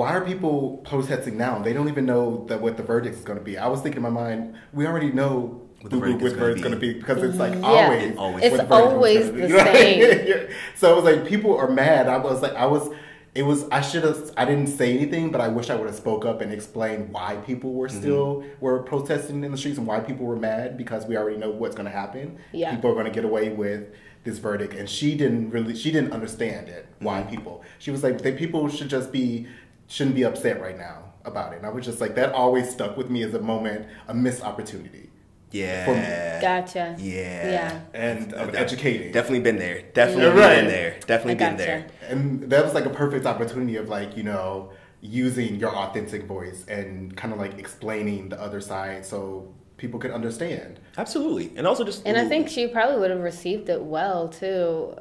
[0.00, 1.60] Why are people protesting now?
[1.60, 3.58] They don't even know that what the verdict is going to be.
[3.58, 6.38] I was thinking in my mind, we already know What the verdict what is the
[6.40, 7.60] gonna verdict's going to be because it's like Yeah.
[7.68, 8.44] always, Always.
[8.44, 9.52] It's the always the be.
[9.52, 9.74] Right?
[9.76, 10.26] same.
[10.26, 10.54] Yeah.
[10.74, 12.08] So I was like people are mad.
[12.08, 12.88] I was like, I was,
[13.36, 13.68] it was.
[13.70, 14.32] I should have.
[14.36, 17.36] I didn't say anything, but I wish I would have spoke up and explained why
[17.46, 21.16] people were still were protesting in the streets and why people were mad because we
[21.16, 22.38] already know what's going to happen.
[22.52, 22.74] Yeah.
[22.74, 23.92] People are going to get away with
[24.24, 25.76] this verdict, and she didn't really.
[25.76, 26.86] She didn't understand it.
[26.98, 27.30] Why mm-hmm.
[27.30, 27.64] people?
[27.78, 29.46] She was like, they people should just be
[29.86, 31.56] shouldn't be upset right now about it.
[31.56, 34.42] And I was just like, that always stuck with me as a moment, a missed
[34.42, 35.10] opportunity,
[35.50, 36.40] Yeah.
[36.40, 36.96] Gotcha.
[36.98, 37.50] Yeah.
[37.50, 37.80] Yeah.
[37.94, 39.12] and of Def- educating.
[39.12, 39.82] Definitely been there.
[39.94, 40.56] Definitely You're right.
[40.56, 40.96] been there.
[41.06, 41.64] Definitely I been gotcha.
[41.64, 41.86] there.
[42.08, 46.64] and that was like a perfect opportunity of like you know using your authentic voice
[46.66, 51.52] and kind of like explaining the other side so people could understand Absolutely.
[51.56, 52.06] And also just.
[52.06, 54.96] And I think she probably would have received it well too,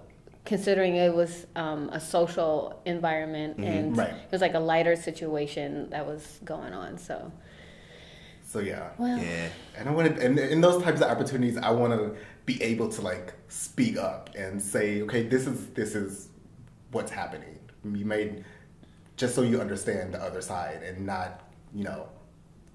[0.46, 4.10] considering it was um, a social environment and Right.
[4.10, 6.98] it was like a lighter situation that was going on.
[6.98, 7.32] So,
[8.46, 9.48] so yeah well, Yeah.
[9.78, 12.88] and i want to, and in those types of opportunities i want to be able
[12.90, 16.30] to like speak up and say okay this is this is
[16.92, 17.58] what's happening
[17.96, 18.44] you made
[19.16, 21.42] just so you understand the other side and not
[21.74, 22.08] you know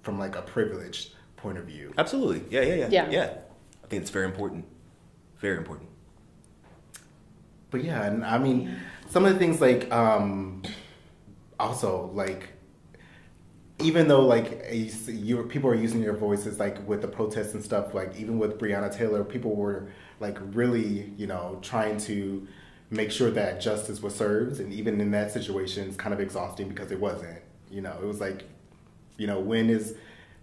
[0.03, 2.43] from like a privileged point of view Absolutely.
[2.51, 2.89] Yeah, yeah, yeah.
[2.91, 3.11] Yeah.
[3.11, 3.31] Yeah.
[3.85, 4.65] I think it's very important.
[5.41, 5.89] Very important.
[7.71, 8.77] But yeah, and I mean,
[9.09, 10.63] some of the things like, um,
[11.59, 12.51] also like,
[13.81, 17.65] even though like you, you people are using your voices like with the protests and
[17.65, 19.89] stuff, like even with Breonna Taylor, people were
[20.21, 22.47] like really, you know, trying to
[22.91, 26.69] make sure that justice was served, and even in that situation, it's kind of exhausting
[26.69, 27.41] because it wasn't.
[27.71, 28.45] You know, it was like,
[29.17, 29.95] you know, when is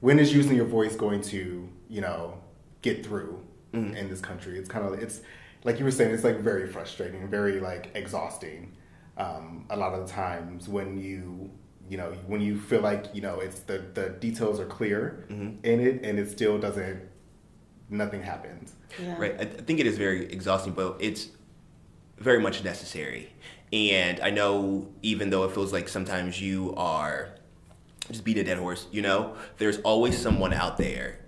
[0.01, 2.39] when is using your voice going to, you know,
[2.81, 3.41] get through
[3.73, 4.57] in this country?
[4.57, 5.21] It's kind of it's
[5.65, 8.73] like you were saying, it's like very frustrating, very like exhausting.
[9.17, 11.49] Um, a lot of the times when you
[11.89, 15.25] you know when you feel like you know it's the the details are clear
[15.63, 17.01] in it and it still doesn't
[17.89, 18.73] nothing happens.
[19.01, 19.15] yeah.
[19.17, 19.35] Right.
[19.39, 21.29] I, I think it is very exhausting, but it's
[22.17, 23.31] very much necessary.
[23.71, 27.29] And I know even though it feels like sometimes you are
[28.07, 31.19] just beat a dead horse, you know, there's always someone out there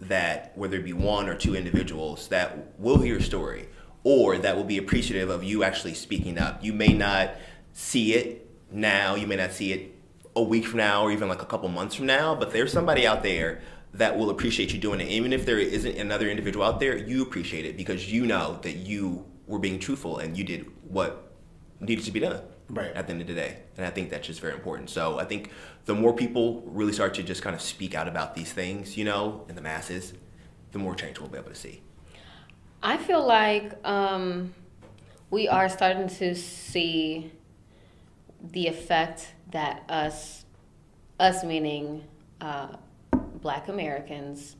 [0.00, 3.68] that whether it be one or two individuals that will hear your story
[4.04, 6.62] or that will be appreciative of you actually speaking up.
[6.62, 7.30] You may not
[7.72, 9.94] see it now, you may not see it
[10.36, 13.06] a week from now or even like a couple months from now, but there's somebody
[13.06, 13.60] out there
[13.94, 15.08] that will appreciate you doing it.
[15.08, 18.76] Even if there isn't another individual out there, you appreciate it because you know that
[18.76, 21.32] you were being truthful and you did what
[21.80, 22.92] needed to be done Right.
[22.94, 23.58] at the end of the day.
[23.76, 24.90] And I think that's just very important.
[24.90, 25.50] So I think
[25.86, 29.04] the more people really start to just kind of speak out about these things, you
[29.04, 30.12] know, in the masses,
[30.72, 31.82] the more change we'll be able to see.
[32.82, 34.54] I feel like um,
[35.30, 37.32] we are starting to see
[38.52, 40.44] the effect that us,
[41.18, 42.04] us meaning
[42.40, 42.68] uh,
[43.40, 44.56] Black Americans,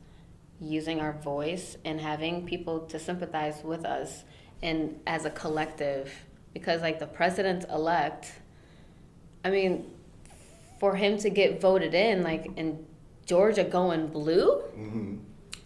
[0.59, 4.23] using our voice and having people to sympathize with us
[4.61, 6.11] and as a collective,
[6.53, 8.31] because like the president elect,
[9.45, 9.91] I mean,
[10.79, 12.85] for him to get voted in, like in
[13.25, 14.61] Georgia going blue,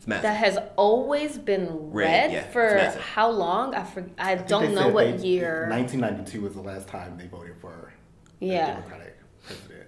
[0.05, 0.23] massive.
[0.23, 3.73] that has always been Red, red, yeah, for how long?
[3.75, 5.67] I for, I, I don't know what they- year.
[5.69, 7.93] 1992 was the last time they voted for
[8.41, 8.67] a Yeah.
[8.75, 9.87] Democratic president.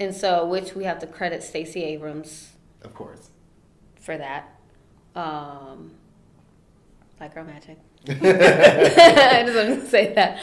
[0.00, 2.50] And so, which we have to credit Stacey Abrams
[2.82, 3.30] Of course.
[4.00, 4.58] for that.
[5.14, 5.92] Um,
[7.20, 7.78] like girl magic.
[8.08, 10.38] I just wanted to say that.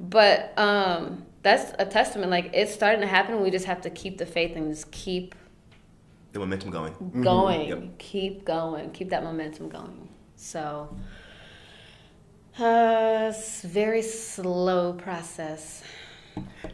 [0.00, 2.30] But um, that's a testament.
[2.30, 3.40] Like it's starting to happen.
[3.42, 5.34] We just have to keep the faith and just keep
[6.32, 6.94] the momentum going.
[7.22, 7.68] going.
[7.68, 7.98] Yep.
[7.98, 8.90] Keep going.
[8.92, 10.08] Keep that momentum going.
[10.36, 10.94] So,
[12.58, 15.82] uh, it's very slow process.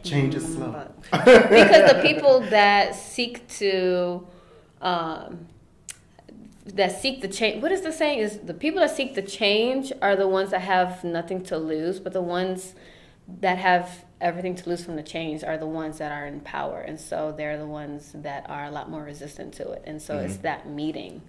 [0.03, 0.71] Change is Mm, slow.
[0.71, 1.01] but-
[1.49, 4.27] because the people that seek to
[4.81, 5.47] um,
[6.65, 8.19] that seek the change what is the saying?
[8.19, 11.99] Is the people that seek the change are the ones that have nothing to lose
[11.99, 12.75] but the ones
[13.27, 16.79] that have everything to lose from the change are the ones that are in power
[16.79, 20.17] and so they're the ones that are a lot more resistant to it and so
[20.19, 20.43] it's mm-hmm.
[20.43, 21.21] that meeting.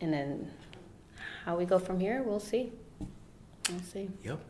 [0.00, 0.50] And then
[1.44, 2.72] how we go from here we'll see.
[3.68, 4.08] We'll see.
[4.22, 4.40] Yep.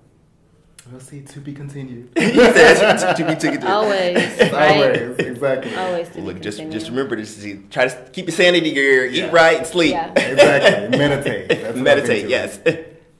[0.90, 1.20] We'll see.
[1.22, 2.10] To be continued.
[2.18, 5.18] He said, to be taken to- always right Always.
[5.18, 5.74] Exactly.
[5.76, 6.72] always to be Look, just continued.
[6.80, 7.36] just remember this.
[7.44, 9.04] is- Try to keep your sanity gear.
[9.06, 9.26] Yeah.
[9.28, 9.92] Eat right and sleep.
[9.92, 10.98] yeah Exactly.
[10.98, 11.48] Meditate.
[11.48, 12.28] That's Meditate.
[12.28, 12.58] Yes.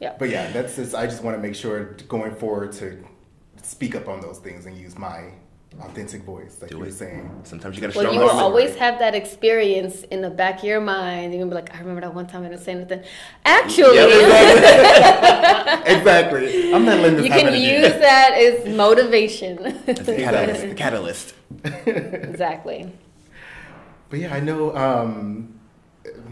[0.01, 0.95] yeah But yeah, that's just.
[0.95, 2.97] I just want to make sure going forward to
[3.63, 5.33] speak up on those things and use my
[5.81, 6.95] authentic voice, like Do you were it.
[6.95, 7.31] saying.
[7.45, 10.59] Sometimes you gotta Well, strong you will arm always have that experience in the back
[10.59, 11.33] of your mind.
[11.33, 13.03] You're gonna be like, I remember that one time I didn't say anything.
[13.45, 16.75] Actually, Yeah, exactly.
[16.75, 17.83] I'm not letting this you happen can again.
[17.85, 19.57] use that as motivation.
[19.87, 20.63] That's the catalyst.
[20.63, 21.35] The catalyst.
[21.87, 22.93] exactly.
[24.09, 24.75] But yeah, I know.
[24.77, 25.61] Um,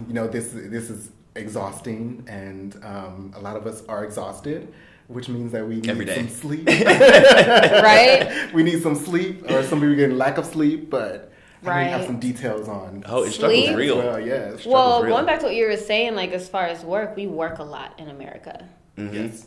[0.08, 4.72] you know, this this is exhausting, and um, a lot of us are exhausted,
[5.08, 6.14] which means that we need Every day.
[6.16, 6.66] some sleep.
[6.68, 8.50] Right?
[8.54, 10.88] we need some sleep, or some people getting lack of sleep.
[10.90, 11.32] But
[11.64, 13.02] I know you have some details on.
[13.06, 13.64] Oh, it's Sleep?
[13.64, 13.98] struggle's real.
[13.98, 14.48] Well, yeah.
[14.56, 15.14] Struggle- Well, real.
[15.14, 17.64] going back to what you were saying, like as far as work, we work a
[17.64, 18.68] lot in America.
[18.96, 19.12] Mhm.
[19.14, 19.46] Yes.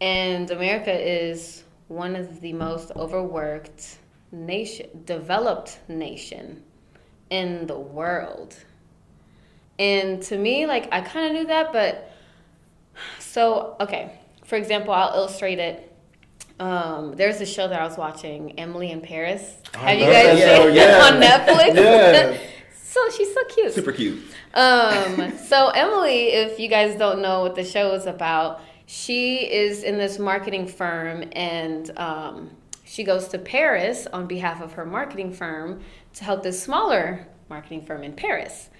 [0.00, 3.98] And America is one of the most overworked
[4.32, 6.62] nation, developed nation
[7.30, 8.56] in the world.
[9.78, 12.10] And to me, like I kind of knew that, but
[13.18, 14.18] so okay.
[14.44, 15.90] For example, I'll illustrate it.
[16.60, 19.56] Um, there's a show that I was watching, Emily in Paris.
[19.74, 21.06] I Have you guys that show, seen yes.
[21.06, 21.74] it on Netflix?
[21.74, 22.40] Yes.
[22.82, 23.72] so she's so cute.
[23.72, 24.22] Super cute.
[24.54, 29.82] Um, so Emily, if you guys don't know what the show is about, she is
[29.82, 32.50] in this marketing firm and um,
[32.84, 35.80] she goes to Paris on behalf of her marketing firm
[36.14, 38.70] to help this smaller marketing firm in Paris.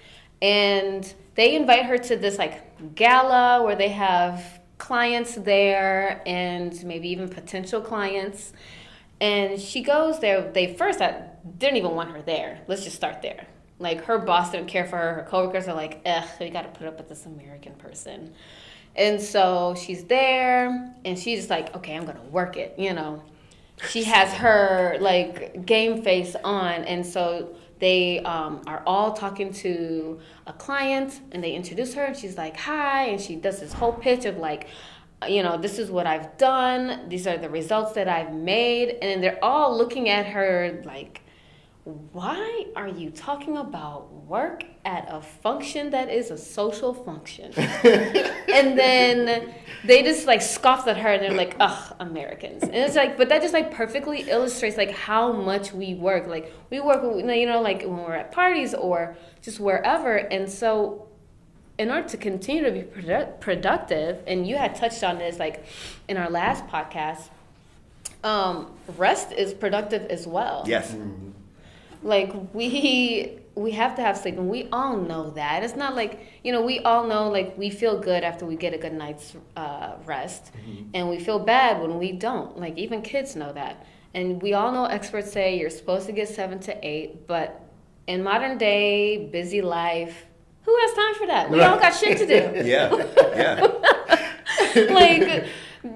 [0.41, 7.09] And they invite her to this like gala where they have clients there and maybe
[7.09, 8.53] even potential clients.
[9.21, 10.51] And she goes there.
[10.51, 11.13] They first uh,
[11.57, 12.61] didn't even want her there.
[12.67, 13.47] Let's just start there.
[13.79, 15.13] Like her boss didn't care for her.
[15.15, 18.33] Her coworkers are like, ugh, we got to put up with this American person.
[18.95, 22.75] And so she's there, and she's just like, okay, I'm gonna work it.
[22.77, 23.21] You know,
[23.89, 30.19] she has her like game face on, and so they um, are all talking to
[30.47, 33.93] a client, and they introduce her, and she's like, hi, and she does this whole
[33.93, 34.67] pitch of like,
[35.27, 37.09] you know, this is what I've done.
[37.09, 41.21] These are the results that I've made, and they're all looking at her like
[41.85, 47.51] why are you talking about work at a function that is a social function?
[47.57, 52.63] and then they just like scoffed at her and they're like, ugh, Americans.
[52.63, 56.27] And it's like, but that just like perfectly illustrates like how much we work.
[56.27, 60.15] Like we work, you know, like when we're at parties or just wherever.
[60.15, 61.07] And so
[61.77, 65.65] in order to continue to be produ- productive, and you had touched on this like
[66.07, 67.29] in our last podcast,
[68.23, 70.95] um, rest is productive as well Yes.
[72.01, 75.63] like we we have to have sleep and we all know that.
[75.63, 78.73] It's not like you know we all know like we feel good after we get
[78.73, 80.51] a good night's uh, rest
[80.93, 82.57] and we feel bad when we don't.
[82.59, 83.85] Like even kids know that.
[84.13, 87.61] And we all know experts say you're supposed to get seven to eight but
[88.07, 90.25] in modern day busy life
[90.63, 91.49] who has time for that?
[91.51, 92.65] We all got shit to do.
[92.65, 92.89] Yeah.
[93.35, 93.67] Yeah.
[94.91, 95.45] like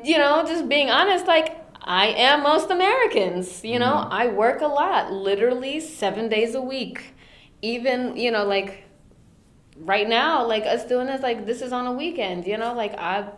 [0.04, 4.08] you know just being honest like i am most americans you know?
[4.12, 7.14] I work a lot literally seven days a week
[7.62, 8.84] even you know like
[9.78, 12.94] right now like us doing this like this is on a weekend you know like
[12.98, 13.30] i'm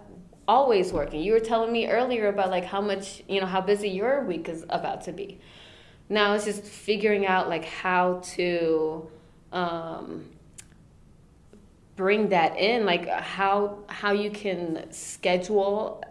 [0.47, 1.21] always working.
[1.21, 4.49] You were telling me earlier about like how much you know how busy your week
[4.49, 5.39] is about to be.
[6.09, 9.09] Now it's just figuring out like how to
[9.51, 10.25] um
[11.95, 16.03] bring that in like how how you can schedule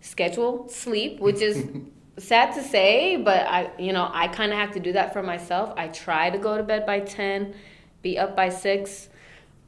[0.00, 1.66] schedule sleep which is
[2.18, 5.22] sad to say but i you know i kind of have to do that for
[5.22, 7.54] myself i try to go to bed by 10
[8.02, 9.08] be up by 6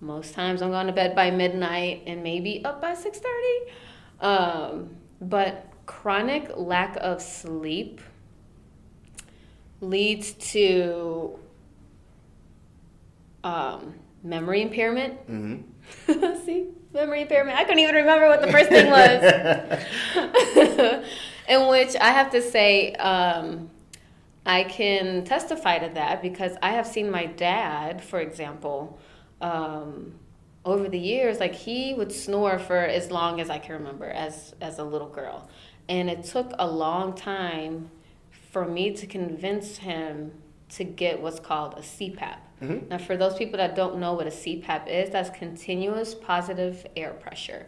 [0.05, 3.71] most times I'm going to bed by midnight and maybe up by 6:30.
[4.21, 8.01] Um, but chronic lack of sleep
[9.81, 11.39] leads to
[13.43, 15.27] um, memory impairment.
[15.29, 16.45] Mm-hmm.
[16.45, 17.59] See, memory impairment.
[17.59, 19.23] I couldn't even remember what the first thing was.
[21.49, 23.71] In which I have to say, um,
[24.47, 28.99] I can testify to that because I have seen my dad, for example,
[29.41, 30.15] um,
[30.65, 34.55] over the years, like he would snore for as long as I can remember as
[34.61, 35.49] as a little girl,
[35.89, 37.91] and it took a long time
[38.51, 40.33] for me to convince him
[40.71, 42.37] to get what's called a CPAP.
[42.63, 42.89] Mhm.
[42.89, 47.13] Now, for those people that don't know what a CPAP is, that's continuous positive air
[47.13, 47.67] pressure.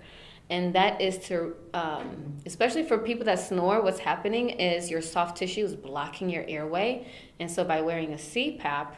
[0.49, 5.37] And that is to, um, especially for people that snore, what's happening is your soft
[5.37, 7.09] tissue is blocking your airway.
[7.41, 8.95] And so by wearing a CPAP,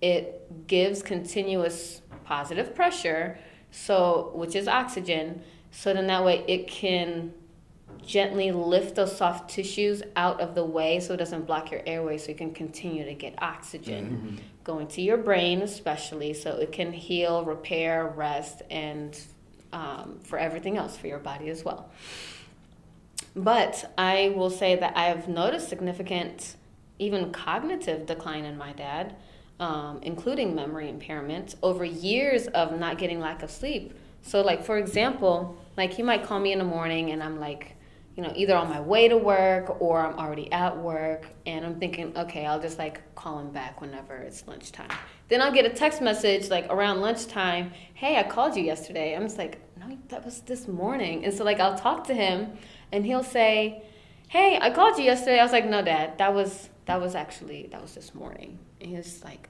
[0.00, 3.38] it gives continuous positive pressure,
[3.70, 5.42] so which is oxygen.
[5.70, 7.34] So then that way it can
[8.02, 12.16] gently lift those soft tissues out of the way so it doesn't block your airway
[12.16, 16.92] so you can continue to get oxygen going to your brain especially so it can
[16.92, 19.20] heal repair rest and
[19.72, 21.90] um, for everything else for your body as well.
[23.36, 26.56] But i will say that i've noticed significant
[26.98, 29.14] even cognitive decline in my dad
[29.60, 33.92] um, including memory impairment over years of not getting lack of sleep.
[34.22, 37.76] So like for example like he might call me in the morning and i'm like
[38.20, 41.80] you know, either on my way to work or I'm already at work and I'm
[41.80, 44.90] thinking, okay, I'll just like call him back whenever it's lunchtime.
[45.28, 49.16] Then I'll get a text message like around lunchtime, hey, I called you yesterday.
[49.16, 51.24] I'm just like, no, that was this morning.
[51.24, 52.58] And so like I'll talk to him
[52.92, 53.84] and he'll say,
[54.28, 55.38] hey, I called you yesterday.
[55.40, 58.58] I was like, no, dad, that was that was actually that was this morning.
[58.82, 59.48] And he was like,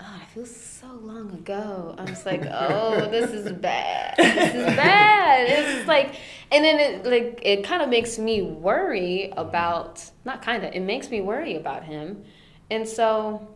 [0.00, 1.94] oh, it feels so long ago.
[1.98, 4.16] I was like, oh, this is bad.
[4.16, 5.46] This is bad.
[5.48, 6.16] It's like,
[6.50, 10.80] and then it like it kind of makes me worry about not kind of it
[10.80, 12.24] makes me worry about him,
[12.70, 13.54] and so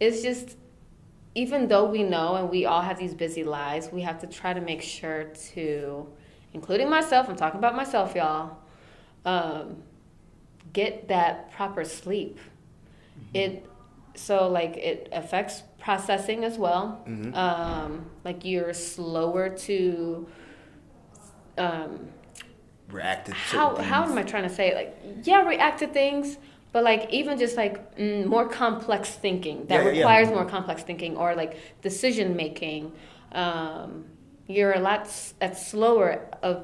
[0.00, 0.56] it's just
[1.34, 4.52] even though we know and we all have these busy lives, we have to try
[4.52, 6.06] to make sure to,
[6.52, 7.28] including myself.
[7.28, 8.58] I'm talking about myself, y'all.
[9.24, 9.82] Um,
[10.72, 12.38] get that proper sleep.
[13.32, 13.66] It
[14.14, 16.84] so like it affects processing as well.
[17.06, 17.34] Mhm.
[17.36, 20.26] Um, like you're slower to
[21.58, 22.08] um,
[22.90, 24.74] React to how certain how am I trying to say it?
[24.74, 24.92] like
[25.26, 26.38] yeah react to things,
[26.72, 29.96] but like even just like mm, more complex thinking that Yeah, yeah.
[29.98, 32.92] requires more complex thinking or like decision making.
[33.32, 34.04] Um,
[34.46, 36.10] you're a lot s- at slower
[36.42, 36.56] of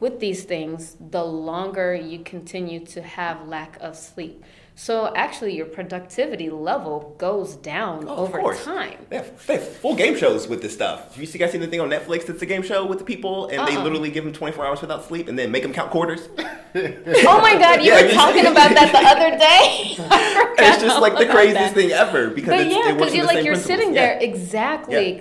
[0.00, 4.42] with these things the longer you continue to have lack of sleep.
[4.82, 8.96] So actually, your productivity level goes down Oh, over time.
[9.10, 11.10] They have, they have full game shows with this stuff.
[11.12, 13.04] Have you see- guys seen the thing on Netflix that's a game show with the
[13.04, 13.82] people and they Uh-uh.
[13.84, 16.26] literally give them 24 hours without sleep and then make them count quarters?
[16.72, 19.36] Oh my God, you Yeah, were talking about that the other
[20.56, 20.66] day.
[20.66, 21.74] It's just like the craziest that.
[21.74, 23.64] thing ever because But it's, yeah, because you're like you're principles.
[23.80, 24.00] sitting Yeah.
[24.06, 25.20] there exactly Yeah.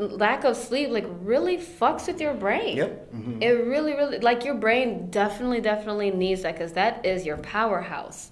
[0.00, 2.76] Lack of sleep like really fucks with your brain.
[2.76, 3.12] Yep.
[3.12, 3.42] Mm-hmm.
[3.42, 8.30] It really, really like your brain definitely, definitely needs that because that is your powerhouse,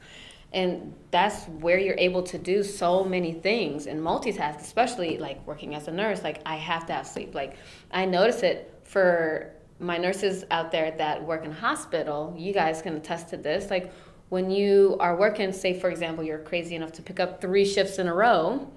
[0.53, 4.61] and that's where you're able to do so many things and multitask.
[4.61, 7.35] Especially like working as a nurse, like I have to have sleep.
[7.35, 7.57] Like
[7.91, 12.35] I notice it for my nurses out there that work in hospital.
[12.37, 13.71] You guys can attest to this.
[13.71, 13.93] Like
[14.29, 17.99] when you are working, say for example, you're crazy enough to pick up three shifts
[17.99, 18.71] in a row.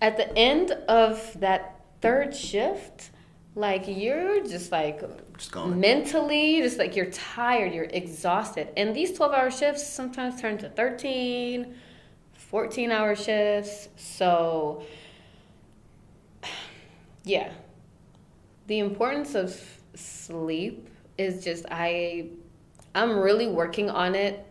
[0.00, 3.10] At the end of that third shift,
[3.54, 5.00] like you're just like
[5.38, 8.68] Just mentally, just like you're tired, you're exhausted.
[8.76, 11.74] And these 12 hour shifts sometimes turn to 13,
[12.32, 13.88] 14 hour shifts.
[13.96, 14.84] So,
[17.24, 17.50] yeah.
[18.66, 19.58] The importance of
[19.94, 20.88] sleep
[21.18, 22.30] is just, I,
[22.94, 24.44] I'm really working on it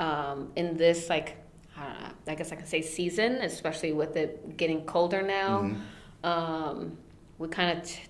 [0.00, 1.36] um, in this, like,
[1.76, 5.62] I, don't know, I guess I can say season, especially with it getting colder now.
[5.62, 5.76] Mhm.
[6.24, 6.96] Um,
[7.38, 8.02] we kind of t-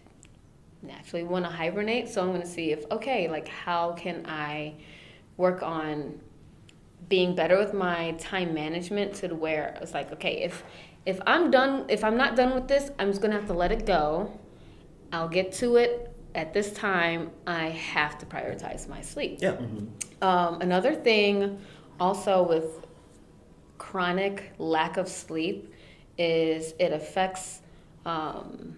[0.82, 2.08] naturally want to hibernate.
[2.08, 4.74] So I'm going to see if, okay, like how can I
[5.36, 6.20] work on
[7.08, 10.62] being better with my time management to the where it's like, okay, if
[11.04, 13.54] if I'm done, if I'm not done with this, I'm just going to have to
[13.54, 14.38] let it go.
[15.12, 17.30] I'll get to it at this time.
[17.46, 19.38] I have to prioritize my sleep.
[19.40, 19.56] Yeah.
[20.20, 21.58] Um, another thing,
[21.98, 22.86] also with
[23.78, 25.74] chronic lack of sleep,
[26.18, 27.61] is it affects.
[28.04, 28.76] Um,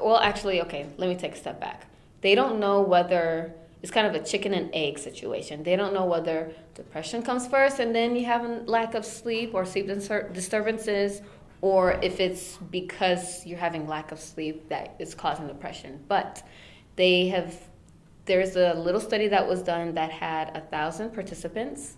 [0.00, 0.86] well, actually, okay.
[0.96, 1.86] Let me take a step back.
[2.20, 3.52] They don't know whether
[3.82, 5.62] it's kind of a chicken and egg situation.
[5.62, 9.54] They don't know whether depression comes first, and then you have a lack of sleep
[9.54, 11.20] or sleep disturbances,
[11.60, 16.00] or if it's because you're having lack of sleep that is causing depression.
[16.08, 16.42] But
[16.96, 17.56] they have
[18.24, 21.96] there's a little study that was done that had a thousand participants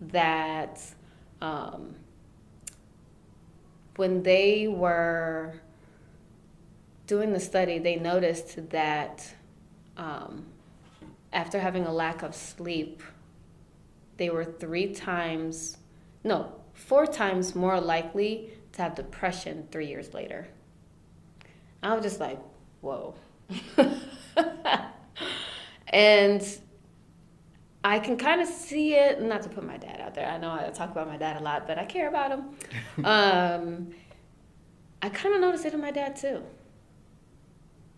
[0.00, 0.78] that
[1.40, 1.94] um,
[3.96, 5.54] when they were
[7.06, 9.34] doing the study, they noticed that
[9.96, 10.46] um,
[11.32, 13.02] after having a lack of sleep,
[14.16, 15.78] they were three times,
[16.22, 20.48] no, four times more likely to have depression three years later.
[21.82, 22.38] I was just like,
[22.80, 23.14] whoa.
[25.88, 26.58] and
[27.84, 30.26] I can kind of see it, not to put my dad out there.
[30.26, 32.44] I know I talk about my dad a lot, but I care about him.
[33.04, 33.90] um,
[35.02, 36.42] I kind of notice it in my dad too.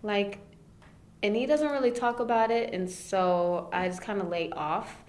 [0.03, 0.39] Like,
[1.23, 5.05] and he doesn't really talk about it, and so I just kind of lay off.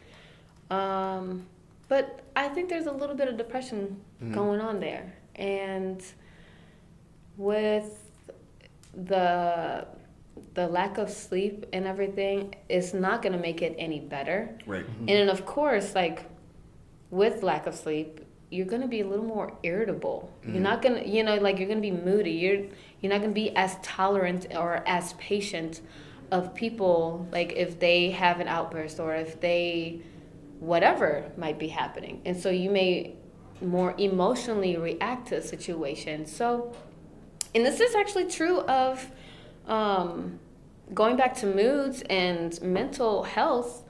[0.70, 1.46] Um,
[1.88, 4.34] but I think there's a little bit of depression mm-hmm.
[4.34, 6.04] going on there, and
[7.38, 8.04] with
[8.94, 9.88] the
[10.54, 14.58] the lack of sleep and everything is not going to make it any better.
[14.66, 14.86] Right.
[14.86, 15.00] Mm-hmm.
[15.02, 16.26] And then of course, like
[17.12, 20.32] with lack of sleep, you're going to be a little more irritable.
[20.42, 20.54] Mm-hmm.
[20.54, 22.32] You're not going to, you know, like you're going to be moody.
[22.32, 22.66] You're
[23.02, 25.82] you're not going to be as tolerant or as patient
[26.32, 30.02] of people like if they have an outburst or if they
[30.60, 32.22] whatever might be happening.
[32.26, 33.16] And so you may
[33.62, 36.26] more emotionally react to a situation.
[36.26, 36.76] So
[37.56, 39.10] and this is actually true of
[39.68, 40.40] um,
[40.94, 43.84] going back to moods and mental health,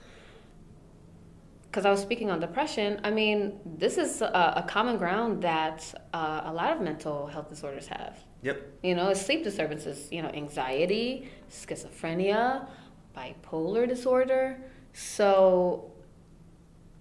[1.64, 5.94] because I was speaking on depression, I mean, this is a, a common ground that
[6.14, 8.18] uh, a lot of mental health disorders have.
[8.48, 8.80] Yep.
[8.82, 12.68] You know, sleep disturbances, you know, anxiety, schizophrenia,
[13.16, 14.58] bipolar disorder.
[14.94, 15.92] So,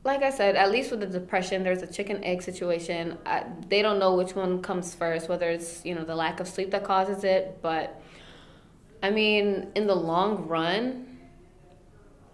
[0.03, 3.17] like I said, at least with the depression, there's a chicken egg situation.
[3.25, 6.49] I, they don't know which one comes first, whether it's, you know, the lack of
[6.49, 8.03] sleep that causes it, but
[9.03, 11.19] I mean, in the long run,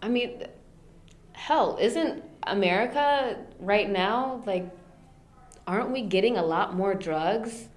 [0.01, 0.45] I mean,
[1.33, 4.69] hell, isn't America right now like
[5.67, 7.69] aren't we getting a lot more drugs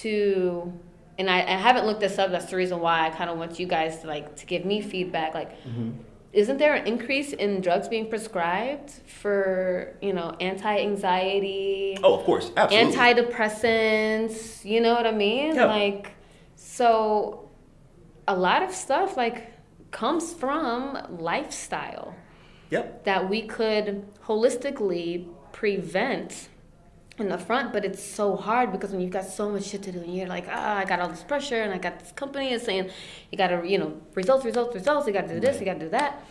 [0.00, 0.72] to
[1.18, 3.58] and I, I haven't looked this up that's the reason why i kind of want
[3.58, 5.92] you guys to like to give me feedback like mm-hmm.
[6.32, 12.50] isn't there an increase in drugs being prescribed for you know anti-anxiety oh of course
[12.56, 15.64] absolutely antidepressants you know what i mean yeah.
[15.66, 16.12] like
[16.54, 17.50] so
[18.28, 19.50] a lot of stuff like
[19.90, 22.14] comes from lifestyle.
[22.70, 23.04] Yep.
[23.04, 26.48] That we could holistically prevent
[27.20, 29.92] in the front, but it's so hard because when you've got so much shit to
[29.92, 32.52] do and you're like, ah, I got all this pressure and I got this company
[32.52, 32.90] is saying
[33.30, 36.24] you gotta, you know, results, results, results, you gotta do this, you gotta do that.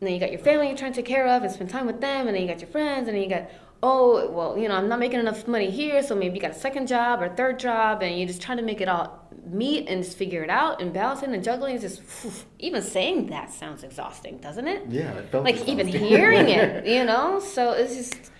[0.00, 1.86] And then you got your family you're trying to take care of and spend time
[1.86, 3.48] with them, and then you got your friends, and then you got
[3.84, 6.58] oh, well, you know, I'm not making enough money here, so maybe you got a
[6.58, 10.02] second job or third job, and you're just trying to make it all meet and
[10.02, 13.84] just figure it out and balancing and juggling is just whew, even saying that sounds
[13.84, 14.86] exhausting, doesn't it?
[14.88, 15.80] Yeah, it felt like exhausting.
[15.80, 17.40] even hearing it, you know.
[17.40, 18.30] So it's just.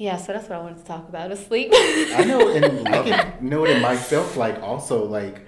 [0.00, 1.36] Yeah, so that's what I wanted to talk about.
[1.36, 1.68] Sleep.
[1.74, 4.34] I know, and I can know it in myself.
[4.34, 5.46] Like also, like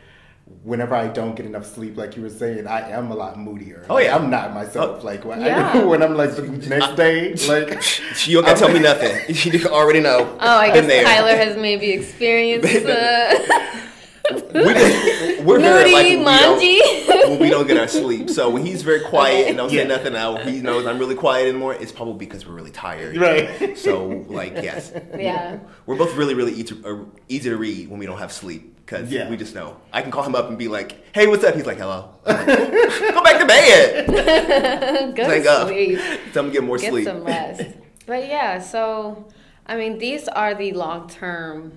[0.62, 3.86] whenever I don't get enough sleep, like you were saying, I am a lot moodier.
[3.88, 4.98] Oh yeah, I'm not myself.
[5.00, 5.72] Oh, like when, yeah.
[5.74, 7.82] I, when I'm like the next day, like
[8.26, 9.34] you don't gotta tell me nothing.
[9.52, 10.36] You already know.
[10.38, 12.84] Oh, I guess Tyler has maybe experienced.
[12.84, 13.88] Uh...
[14.34, 16.82] we just, we're very like when we,
[17.28, 18.30] when we don't get our sleep.
[18.30, 19.82] So when he's very quiet and don't yeah.
[19.82, 21.74] say nothing out, he knows I'm really quiet anymore.
[21.74, 23.16] It's probably because we're really tired.
[23.16, 23.76] Right.
[23.76, 24.92] So like yes.
[25.16, 25.58] Yeah.
[25.86, 28.72] We're both really really easy to, uh, easy to read when we don't have sleep
[28.84, 29.28] because yeah.
[29.28, 29.80] we just know.
[29.92, 32.46] I can call him up and be like, "Hey, what's up?" He's like, "Hello." Like,
[32.46, 34.06] Go back to bed.
[35.16, 35.98] Go Hang to sleep.
[36.32, 37.04] Tell him to get more get sleep.
[37.04, 37.62] Get some rest.
[38.06, 39.28] but yeah, so
[39.66, 41.72] I mean, these are the long term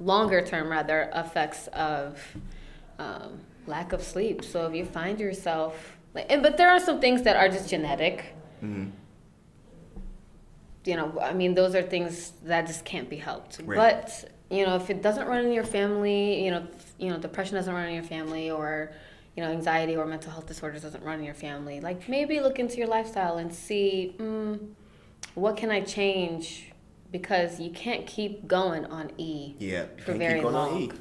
[0.00, 2.20] longer term rather effects of
[2.98, 4.44] um, lack of sleep.
[4.44, 7.68] So if you find yourself, like, and, but there are some things that are just
[7.68, 8.34] genetic.
[8.62, 8.90] Mm-hmm.
[10.84, 13.60] You know, I mean, those are things that just can't be helped.
[13.64, 13.76] Right.
[13.76, 16.66] But you know, if it doesn't run in your family, you know,
[16.98, 18.92] you know, depression doesn't run in your family, or
[19.34, 21.80] you know, anxiety or mental health disorders doesn't run in your family.
[21.80, 24.58] Like maybe look into your lifestyle and see, mm,
[25.34, 26.72] what can I change
[27.18, 30.92] because you can't keep going on E yeah, for very long.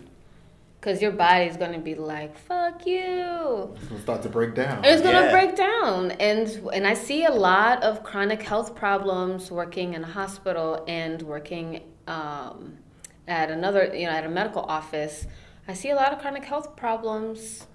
[0.80, 4.86] Because your body's gonna be like, "Fuck you." It's gonna start to break down.
[4.86, 5.32] It's gonna yeah.
[5.32, 10.12] break down, and and I see a lot of chronic health problems working in a
[10.22, 12.78] hospital and working um,
[13.28, 15.28] at another, you know, at a medical office.
[15.68, 17.68] I see a lot of chronic health problems.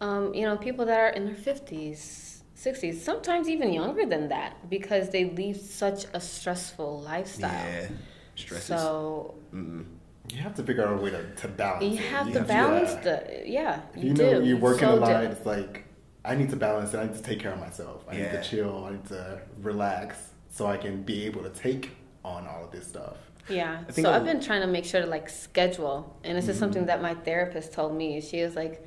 [0.00, 4.68] Um, you know, people that are in their fifties, 60s, sometimes even younger than that,
[4.68, 7.50] because they lead such a stressful lifestyle.
[7.52, 7.88] Yeah,
[8.34, 8.66] stresses.
[8.66, 9.84] So, Mm-mm.
[10.32, 11.84] You have to figure out a way to, to balance.
[11.84, 12.10] You it.
[12.14, 13.00] have You to balance yeah.
[13.02, 13.80] the yeah.
[13.96, 14.22] If You, you do.
[14.32, 15.20] know you're working So a lot.
[15.22, 15.26] do.
[15.32, 15.84] It's like
[16.24, 16.98] I need to balance it.
[16.98, 18.04] I need to take care of myself.
[18.08, 18.84] I need to chill.
[18.86, 20.16] I need to relax
[20.50, 21.90] so I can be able to take
[22.24, 23.16] on all of this stuff.
[23.48, 23.80] Yeah.
[23.88, 26.60] So I'll- I've been trying to make sure to like schedule, and this is Mm-hmm.
[26.60, 28.20] something that my therapist told me.
[28.20, 28.86] She was like,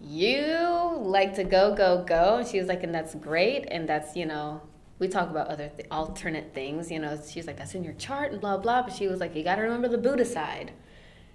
[0.00, 4.16] "You like to go, go, go," and she was like, "And that's great, and that's
[4.16, 4.62] you know."
[4.98, 7.18] We talk about other th- alternate things, you know.
[7.26, 8.82] She's like, "That's in your chart," and blah blah.
[8.82, 10.72] But she was like, "You got to remember the Buddha side."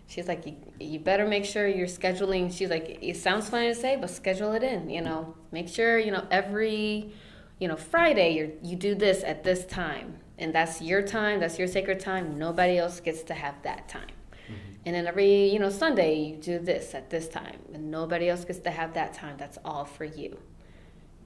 [0.07, 2.55] She's like, you, you better make sure you're scheduling.
[2.55, 4.89] She's like, it sounds funny to say, but schedule it in.
[4.89, 7.11] You know, make sure you know every,
[7.59, 11.39] you know, Friday you you do this at this time, and that's your time.
[11.39, 12.37] That's your sacred time.
[12.37, 14.14] Nobody else gets to have that time.
[14.85, 18.45] And then every you know Sunday you do this at this time, and nobody else
[18.45, 19.35] gets to have that time.
[19.37, 20.37] That's all for you.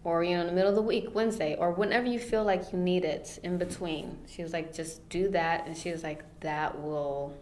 [0.06, 2.72] Or you know, in the middle of the week, Wednesday, or whenever you feel like
[2.72, 4.18] you need it in between.
[4.28, 7.36] She was like, just do that, and she was like, that will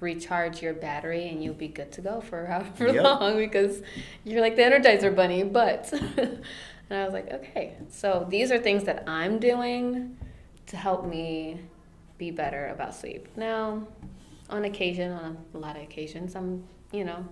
[0.00, 3.02] recharge your battery and you'll be good to go for however Yep.
[3.20, 3.82] long because
[4.24, 6.38] you're like the energizer bunny but and
[6.90, 10.16] i was like okay so these are things that i'm doing
[10.66, 11.58] to help me
[12.16, 13.82] be better about sleep now
[14.50, 17.26] on occasion on a lot of occasions i'm you know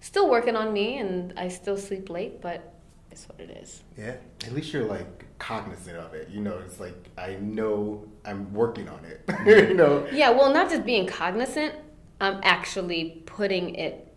[0.00, 2.74] still working on me and i still sleep late but
[3.10, 4.16] it's what it is Yeah.
[4.44, 6.28] At least you're like cognizant of it.
[6.28, 9.22] You know, it's like I know I'm working on it.
[9.28, 9.76] you mm-hmm.
[9.76, 10.06] know.
[10.12, 11.74] yeah well not just being cognizant
[12.20, 14.14] i'm actually putting it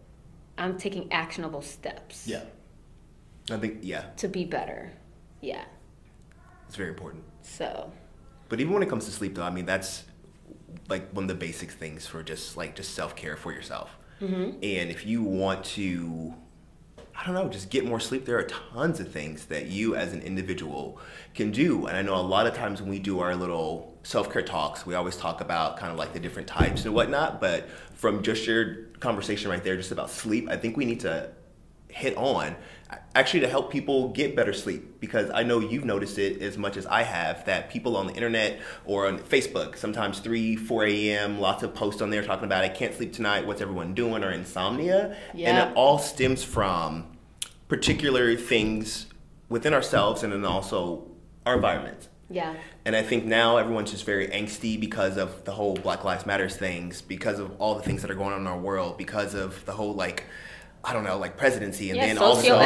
[0.58, 2.44] i'm taking actionable steps Yeah.
[3.50, 4.92] I think yeah, to be better.
[5.42, 5.64] Yeah.
[6.68, 7.24] it's very important.
[7.42, 7.92] So
[8.50, 10.04] But even when it comes to sleep, though, I mean that's
[10.90, 13.98] like one of the basic things for just like just self care for yourself.
[14.22, 14.60] Mm-hmm.
[14.64, 16.34] And if you want to,
[17.16, 18.44] I don't know, just get more sleep, there are
[18.74, 21.00] tons of things that you as an individual
[21.34, 21.88] can do.
[21.88, 24.86] And I know a lot of times when we do our little self care talks,
[24.86, 27.42] we always talk about kind of like the different types and whatnot.
[27.42, 31.30] But from just your conversation right there, just about sleep, I think we need to
[31.88, 32.56] hit on
[33.16, 36.78] actually to help people get better sleep because I know you've noticed it as much
[36.78, 41.40] as I have that people on the internet or on Facebook sometimes 3 4 a.m.
[41.40, 44.32] lots of posts on there talking about I can't sleep tonight what's everyone doing or
[44.32, 47.18] insomnia and it all stems from
[47.68, 49.08] particular things
[49.50, 51.08] within ourselves and then also
[51.46, 52.56] our environment yeah.
[52.86, 56.56] and I think now everyone's just very angsty because of the whole Black Lives Matters
[56.56, 59.66] things, because of all the things that are going on in our world, because of
[59.66, 60.24] the whole like,
[60.84, 62.58] I don't know, like presidency, and Yeah, then also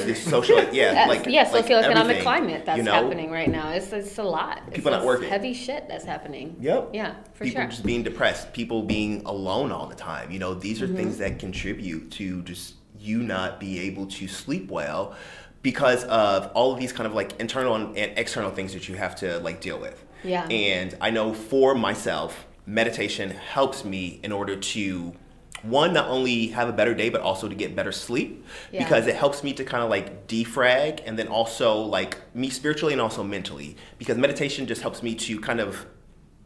[0.00, 2.92] this social, yeah, That's- like yeah, like socioeconomic everything, climate that's you know?
[2.92, 3.70] happening right now.
[3.70, 4.62] It's it's a lot.
[4.66, 5.28] It's, People not it's working.
[5.28, 6.56] Heavy shit that's happening.
[6.60, 6.90] Yep.
[6.92, 7.70] Yeah, for people sure.
[7.70, 10.32] just being depressed, people being alone all the time.
[10.32, 10.96] You know, these are Mm-hmm.
[10.96, 15.14] things that contribute to just you not be able to sleep well
[15.62, 18.96] because of all of these kind of like internal and and external things that you
[18.96, 20.04] have to like deal with.
[20.24, 20.46] Yeah.
[20.48, 25.14] And I know for myself, meditation helps me in order to
[25.62, 28.82] one not only have a better day but also to get better sleep Yeah.
[28.82, 32.92] because it helps me to kind of like defrag and then also like me spiritually
[32.92, 35.86] and also mentally because meditation just helps me to kind of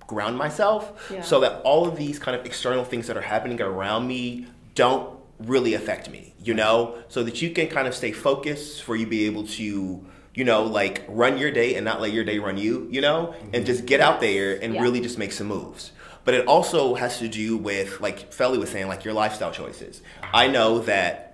[0.07, 1.23] ground myself Yeah.
[1.23, 5.19] so that all of these kind of external things that are happening around me don't
[5.39, 9.07] really affect me you know so that you can kind of stay focused for you
[9.07, 10.05] be able to
[10.35, 13.35] you know like run your day and not let your day run you you know
[13.43, 13.65] and mm-hmm.
[13.65, 14.83] just get out there and Yeah.
[14.83, 15.93] really just make some moves
[16.27, 20.03] but it also has to do with like Felly was saying like your lifestyle choices.
[20.35, 21.26] I know that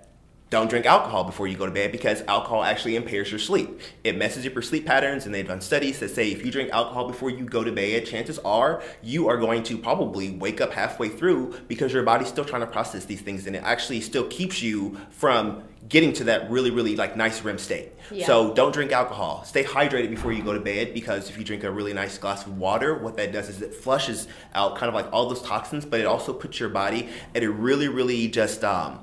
[0.52, 3.80] don't drink alcohol before you go to bed because alcohol actually impairs your sleep.
[4.04, 6.68] It messes up your sleep patterns, and they've done studies that say if you drink
[6.72, 10.74] alcohol before you go to bed, chances are you are going to probably wake up
[10.74, 14.26] halfway through because your body's still trying to process these things, and it actually still
[14.26, 17.90] keeps you from getting to that really, really like nice REM state.
[18.10, 18.26] Yeah.
[18.26, 19.44] So don't drink alcohol.
[19.44, 22.46] Stay hydrated before you go to bed because if you drink a really nice glass
[22.46, 25.86] of water, what that does is it flushes out kind of like all those toxins,
[25.86, 29.00] but it also puts your body at a really, really just um,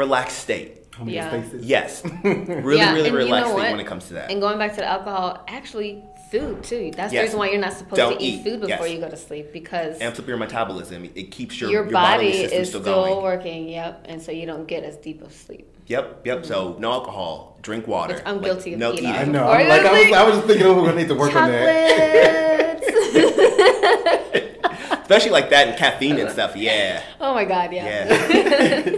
[0.00, 0.76] relaxed state.
[1.04, 1.30] Yeah.
[1.30, 1.60] Homeostasis.
[1.62, 4.30] Yes, really, Yeah, really and you know relaxed state when it comes to that.
[4.30, 6.90] And going back to the alcohol, actually, food too.
[6.94, 8.44] That's the reason why you're not supposed Don't to eat, eat.
[8.44, 8.94] food before Yes.
[8.94, 11.04] you go to sleep because Amps up your metabolism.
[11.14, 13.22] It keeps your your, your, body bodily system is still, still, going.
[13.22, 13.68] working.
[13.68, 15.66] Yep, and so you don't get as deep of sleep.
[15.86, 16.44] Yep, yep.
[16.44, 16.80] So mm-hmm.
[16.82, 17.58] no alcohol.
[17.62, 18.14] Drink water.
[18.14, 19.06] Which I'm Like, guilty of no eating.
[19.06, 19.48] I know.
[19.48, 20.12] I'm you like I was.
[20.12, 22.80] I was just thinking, oh, we're gonna need to work on that.
[25.02, 26.54] Especially like that and caffeine and stuff.
[26.56, 27.02] Yeah.
[27.20, 28.08] oh my god, yeah.
[28.08, 28.96] Yeah.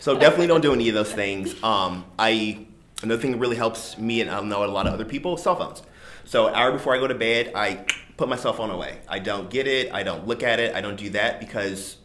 [0.00, 1.54] So definitely don't do any of those things.
[1.62, 2.66] Um, I
[3.02, 5.56] another thing that really helps me and I know a lot of other people, cell
[5.56, 5.82] phones.
[6.24, 7.84] So an hour before I go to bed, I
[8.16, 8.98] put my cell phone away.
[9.08, 9.92] I don't get it.
[9.92, 10.74] I don't look at it.
[10.74, 11.96] I don't do that because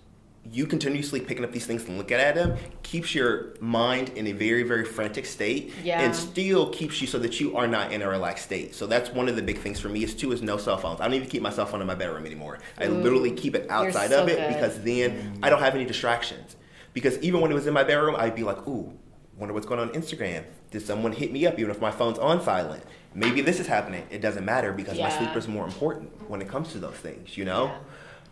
[0.51, 4.31] you continuously picking up these things and looking at them keeps your mind in a
[4.31, 6.01] very very frantic state Yeah.
[6.01, 9.09] and still keeps you so that you are not in a relaxed state so that's
[9.09, 11.15] one of the big things for me is too is no cell phones i don't
[11.15, 14.21] even keep my cell phone in my bedroom anymore i literally keep it outside so
[14.21, 14.53] of it good.
[14.53, 16.55] because then i don't have any distractions
[16.95, 18.91] because even when it was in my bedroom i'd be like ooh
[19.37, 20.43] wonder what's going on on instagram.
[20.71, 22.83] Did someone hit me up even if my phone's on silent?
[23.13, 24.05] Maybe this is happening.
[24.09, 27.37] It doesn't matter because my sleep is more important when it comes to those things
[27.37, 27.65] you know?
[27.65, 27.77] Yeah.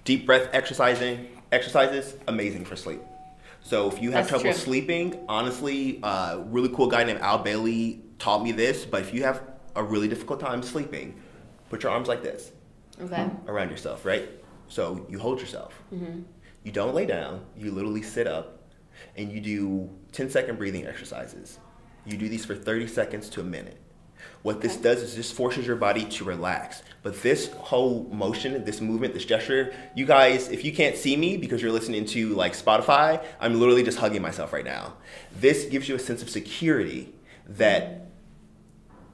[0.05, 3.01] deep breath exercising exercises amazing for sleep.
[3.61, 4.53] So if you have That's trouble true.
[4.53, 9.23] sleeping honestly a really cool guy named al bailey taught me this but if you
[9.23, 9.41] have
[9.75, 11.15] a really difficult time sleeping
[11.69, 12.51] put your arms like this
[13.01, 13.29] Okay.
[13.47, 14.29] around yourself right?
[14.69, 16.21] So you hold yourself mm-hmm.
[16.63, 18.59] You don't lay down you literally sit up
[19.15, 21.59] and you do 10 second breathing exercises
[22.05, 23.77] you do these for 30 seconds to a minute
[24.41, 26.83] what this does is this forces your body to relax.
[27.01, 31.37] But this whole motion, this movement, this gesture, you guys, if you can't see me
[31.37, 34.93] because you're listening to like Spotify, I'm literally just hugging myself right now.
[35.35, 37.13] This gives you a sense of security
[37.47, 38.07] that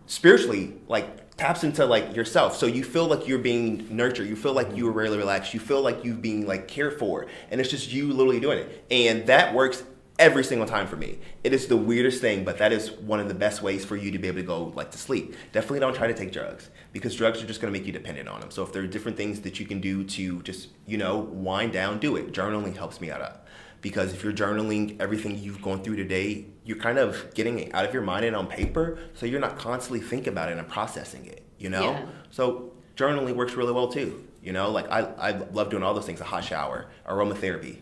[0.07, 2.57] spiritually like taps into like yourself.
[2.57, 4.27] So you feel like you're being nurtured.
[4.27, 5.53] You feel like you are really relaxed.
[5.53, 7.27] You feel like you're being like cared for.
[7.49, 8.85] And it's just you literally doing it.
[8.91, 9.83] And that works
[10.19, 11.17] every single time for me.
[11.45, 14.11] It is the weirdest thing but that is one of the best ways for you
[14.11, 15.33] to be able to go like to sleep.
[15.53, 18.27] Definitely don't try to take drugs because drugs are just going to make you dependent
[18.27, 20.97] on them so if there are different things that you can do to just you
[20.97, 22.33] know wind down do it.
[22.33, 23.39] Journaling helps me out a-
[23.81, 27.85] because if you're journaling everything you've gone through today, you're kind of getting it out
[27.85, 31.25] of your mind and on paper, so you're not constantly thinking about it and processing
[31.25, 31.83] it, you know?
[31.83, 32.05] Yeah.
[32.29, 34.69] So journaling works really well too, you know?
[34.69, 37.79] Like I, I love doing all those things, a hot shower, aromatherapy.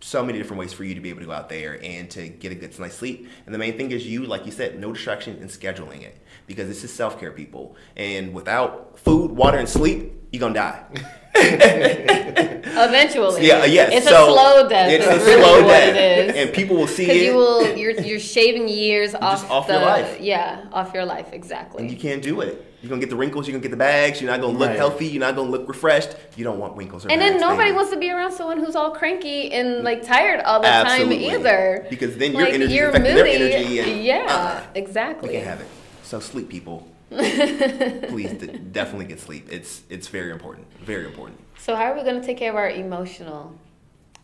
[0.00, 2.28] So many different ways for you to be able to go out there and to
[2.28, 3.28] get a good night's sleep.
[3.46, 6.18] And the main thing is you, like you said, no distraction and scheduling it.
[6.48, 7.76] Because this is self-care people.
[7.96, 10.84] And without food, water, and sleep, you're gonna die.
[12.74, 13.46] Eventually.
[13.46, 13.90] Yeah, yes.
[13.92, 14.90] It's so a slow death.
[14.90, 16.36] It's a really slow what death, It is.
[16.36, 19.74] and people will see Because it, you will, you're you're shaving years off, off the,
[19.74, 20.20] your life.
[20.20, 21.82] Yeah, off your life, exactly.
[21.82, 22.66] and you can't do it.
[22.82, 23.46] You're gonna get the wrinkles.
[23.46, 24.20] You're gonna get the bags.
[24.20, 24.76] You're not gonna look Right.
[24.76, 25.06] healthy.
[25.06, 26.16] You're not gonna look refreshed.
[26.36, 27.76] You don't want wrinkles or And then nobody baby.
[27.76, 31.28] wants to be around someone who's all cranky and like tired all the Absolutely.
[31.28, 31.86] time either.
[31.88, 34.60] Because then your Like, energy is you're their energy and- yeah, uh-uh.
[34.74, 35.28] exactly.
[35.28, 35.66] We can't have it.
[36.02, 36.88] So sleep, people.
[38.08, 39.48] Please d- definitely get sleep.
[39.50, 40.66] It's it's very important.
[40.84, 41.38] Very important.
[41.58, 43.54] So how are we gonna take care of our emotional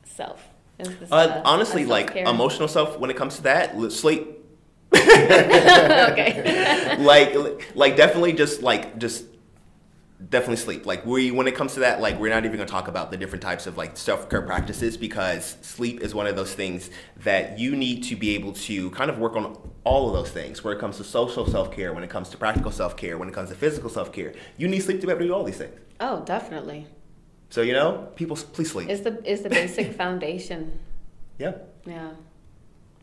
[0.04, 0.46] self?
[0.80, 2.98] Uh, a- honestly, like emotional self.
[2.98, 4.34] When it comes to that, sleep.
[4.94, 6.96] okay.
[6.98, 9.24] like like definitely just like just
[10.30, 10.84] definitely sleep.
[10.86, 13.10] Like we when it comes to that like we're not even going to talk about
[13.10, 17.58] the different types of like self-care practices because sleep is one of those things that
[17.58, 20.62] you need to be able to kind of work on all of those things.
[20.64, 23.48] Where it comes to social self-care when it comes to practical self-care when it comes
[23.50, 25.78] to physical self-care you need sleep to be able to do all these things.
[26.00, 26.86] Oh, definitely.
[27.50, 28.88] so you know people please sleep.
[28.88, 30.78] Is the is the basic foundation.
[31.38, 31.52] yeah.
[31.86, 32.10] Yeah.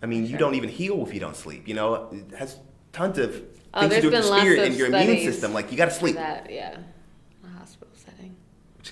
[0.04, 2.10] i mean you don't even heal if you don't sleep you know?
[2.12, 2.60] It has
[2.92, 3.42] tons of
[3.78, 5.54] Oh, things to do with your spirit and your immune system.
[5.54, 6.16] Like you got to sleep.
[6.16, 6.95] That yeah, a hospital setting.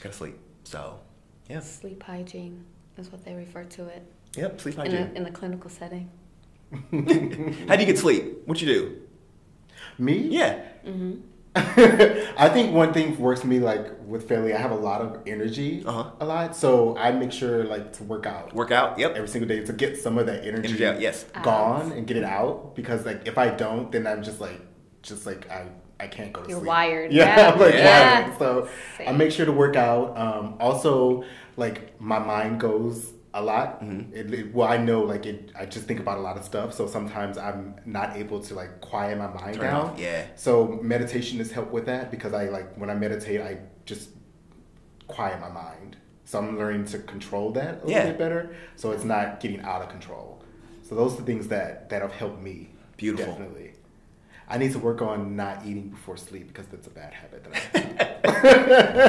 [0.04, 1.00] Just got to sleep so
[1.50, 2.64] yeah Sleep hygiene
[2.98, 4.04] is what they refer to it
[4.36, 5.12] Yep, sleep in hygiene.
[5.14, 6.10] a, in the clinical setting.
[7.68, 8.48] How do you get sleep?
[8.48, 8.98] What you do?
[10.00, 10.18] Me?
[10.28, 10.60] Yeah.
[10.84, 11.20] Mm-hmm.
[11.56, 14.52] I think one thing works for me like with family.
[14.56, 16.10] I have a lot of energy, Uh-huh.
[16.20, 18.98] a lot, so I make sure like to work out Work out.
[18.98, 19.14] Yep.
[19.16, 21.26] every single day to get some of that energy, Energy out, yes.
[21.44, 22.76] gone and get it out.
[22.76, 24.60] Because like if I don't, then I'm just like,
[25.04, 25.68] just like I
[26.04, 26.68] I can't go to You're sleep.
[26.68, 27.12] wired.
[27.14, 27.52] Yeah, Yeah.
[27.54, 28.22] I'm like Yeah.
[28.28, 28.38] wired.
[28.40, 28.68] So
[29.08, 30.18] I make sure to work out.
[30.18, 31.24] Um, also,
[31.58, 33.82] like my mind goes a lot.
[33.82, 34.14] Mm-hmm.
[34.16, 35.52] It, it- well, I know like it.
[35.58, 36.74] I just think about a lot of stuff.
[36.74, 39.86] So sometimes I'm not able to like quiet my mind Turn down.
[39.92, 40.26] off, yeah.
[40.36, 44.10] So meditation has helped with that because I like when I meditate, I just
[45.08, 45.98] quiet my mind.
[46.26, 48.06] So I'm learning to control that a little Yeah.
[48.08, 48.56] bit better.
[48.76, 50.42] So it's not getting out of control.
[50.84, 52.70] So those are the things that that have helped me.
[52.98, 53.34] Beautiful.
[53.34, 53.73] Definitely.
[54.54, 57.54] I need to work on not eating before sleep because that's a bad habit that
[57.56, 58.30] I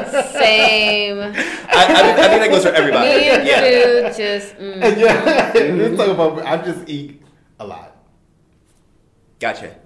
[0.09, 0.33] have.
[0.33, 1.19] Same.
[1.19, 3.09] I, I, think- I think that goes for everybody.
[3.11, 3.61] Me and yeah.
[3.61, 4.99] food just mm.
[4.99, 6.47] yeah, let's talk about.
[6.47, 7.21] I just eat
[7.61, 7.95] a lot.
[9.39, 9.77] Gotcha.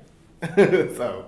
[0.97, 1.27] so,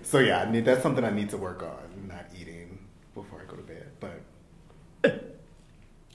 [0.00, 2.08] so yeah, I need that's something I need to work on.
[2.08, 2.78] Not eating
[3.14, 4.22] before I go to bed, but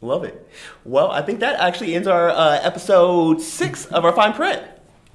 [0.01, 0.49] Love it.
[0.83, 4.63] Well, I think that actually ends our uh, episode six of our fine print.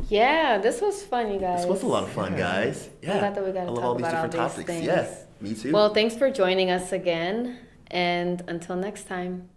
[0.09, 1.61] Yeah, this was fun, you guys.
[1.63, 2.89] This was a lot of fun, guys.
[3.03, 3.17] Yeah.
[3.17, 4.67] I glad that we got to I love talk all these about all different these
[4.67, 4.67] topics.
[4.71, 4.87] things.
[4.87, 5.25] Yes.
[5.41, 5.73] Me too.
[5.73, 7.59] Well, thanks for joining us again,
[7.91, 9.49] and until next time.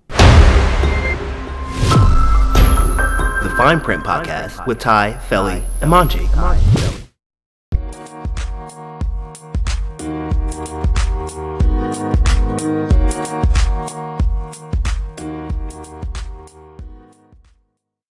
[3.43, 6.88] the Fine Print Podcast with Ty, Felly, and Manji.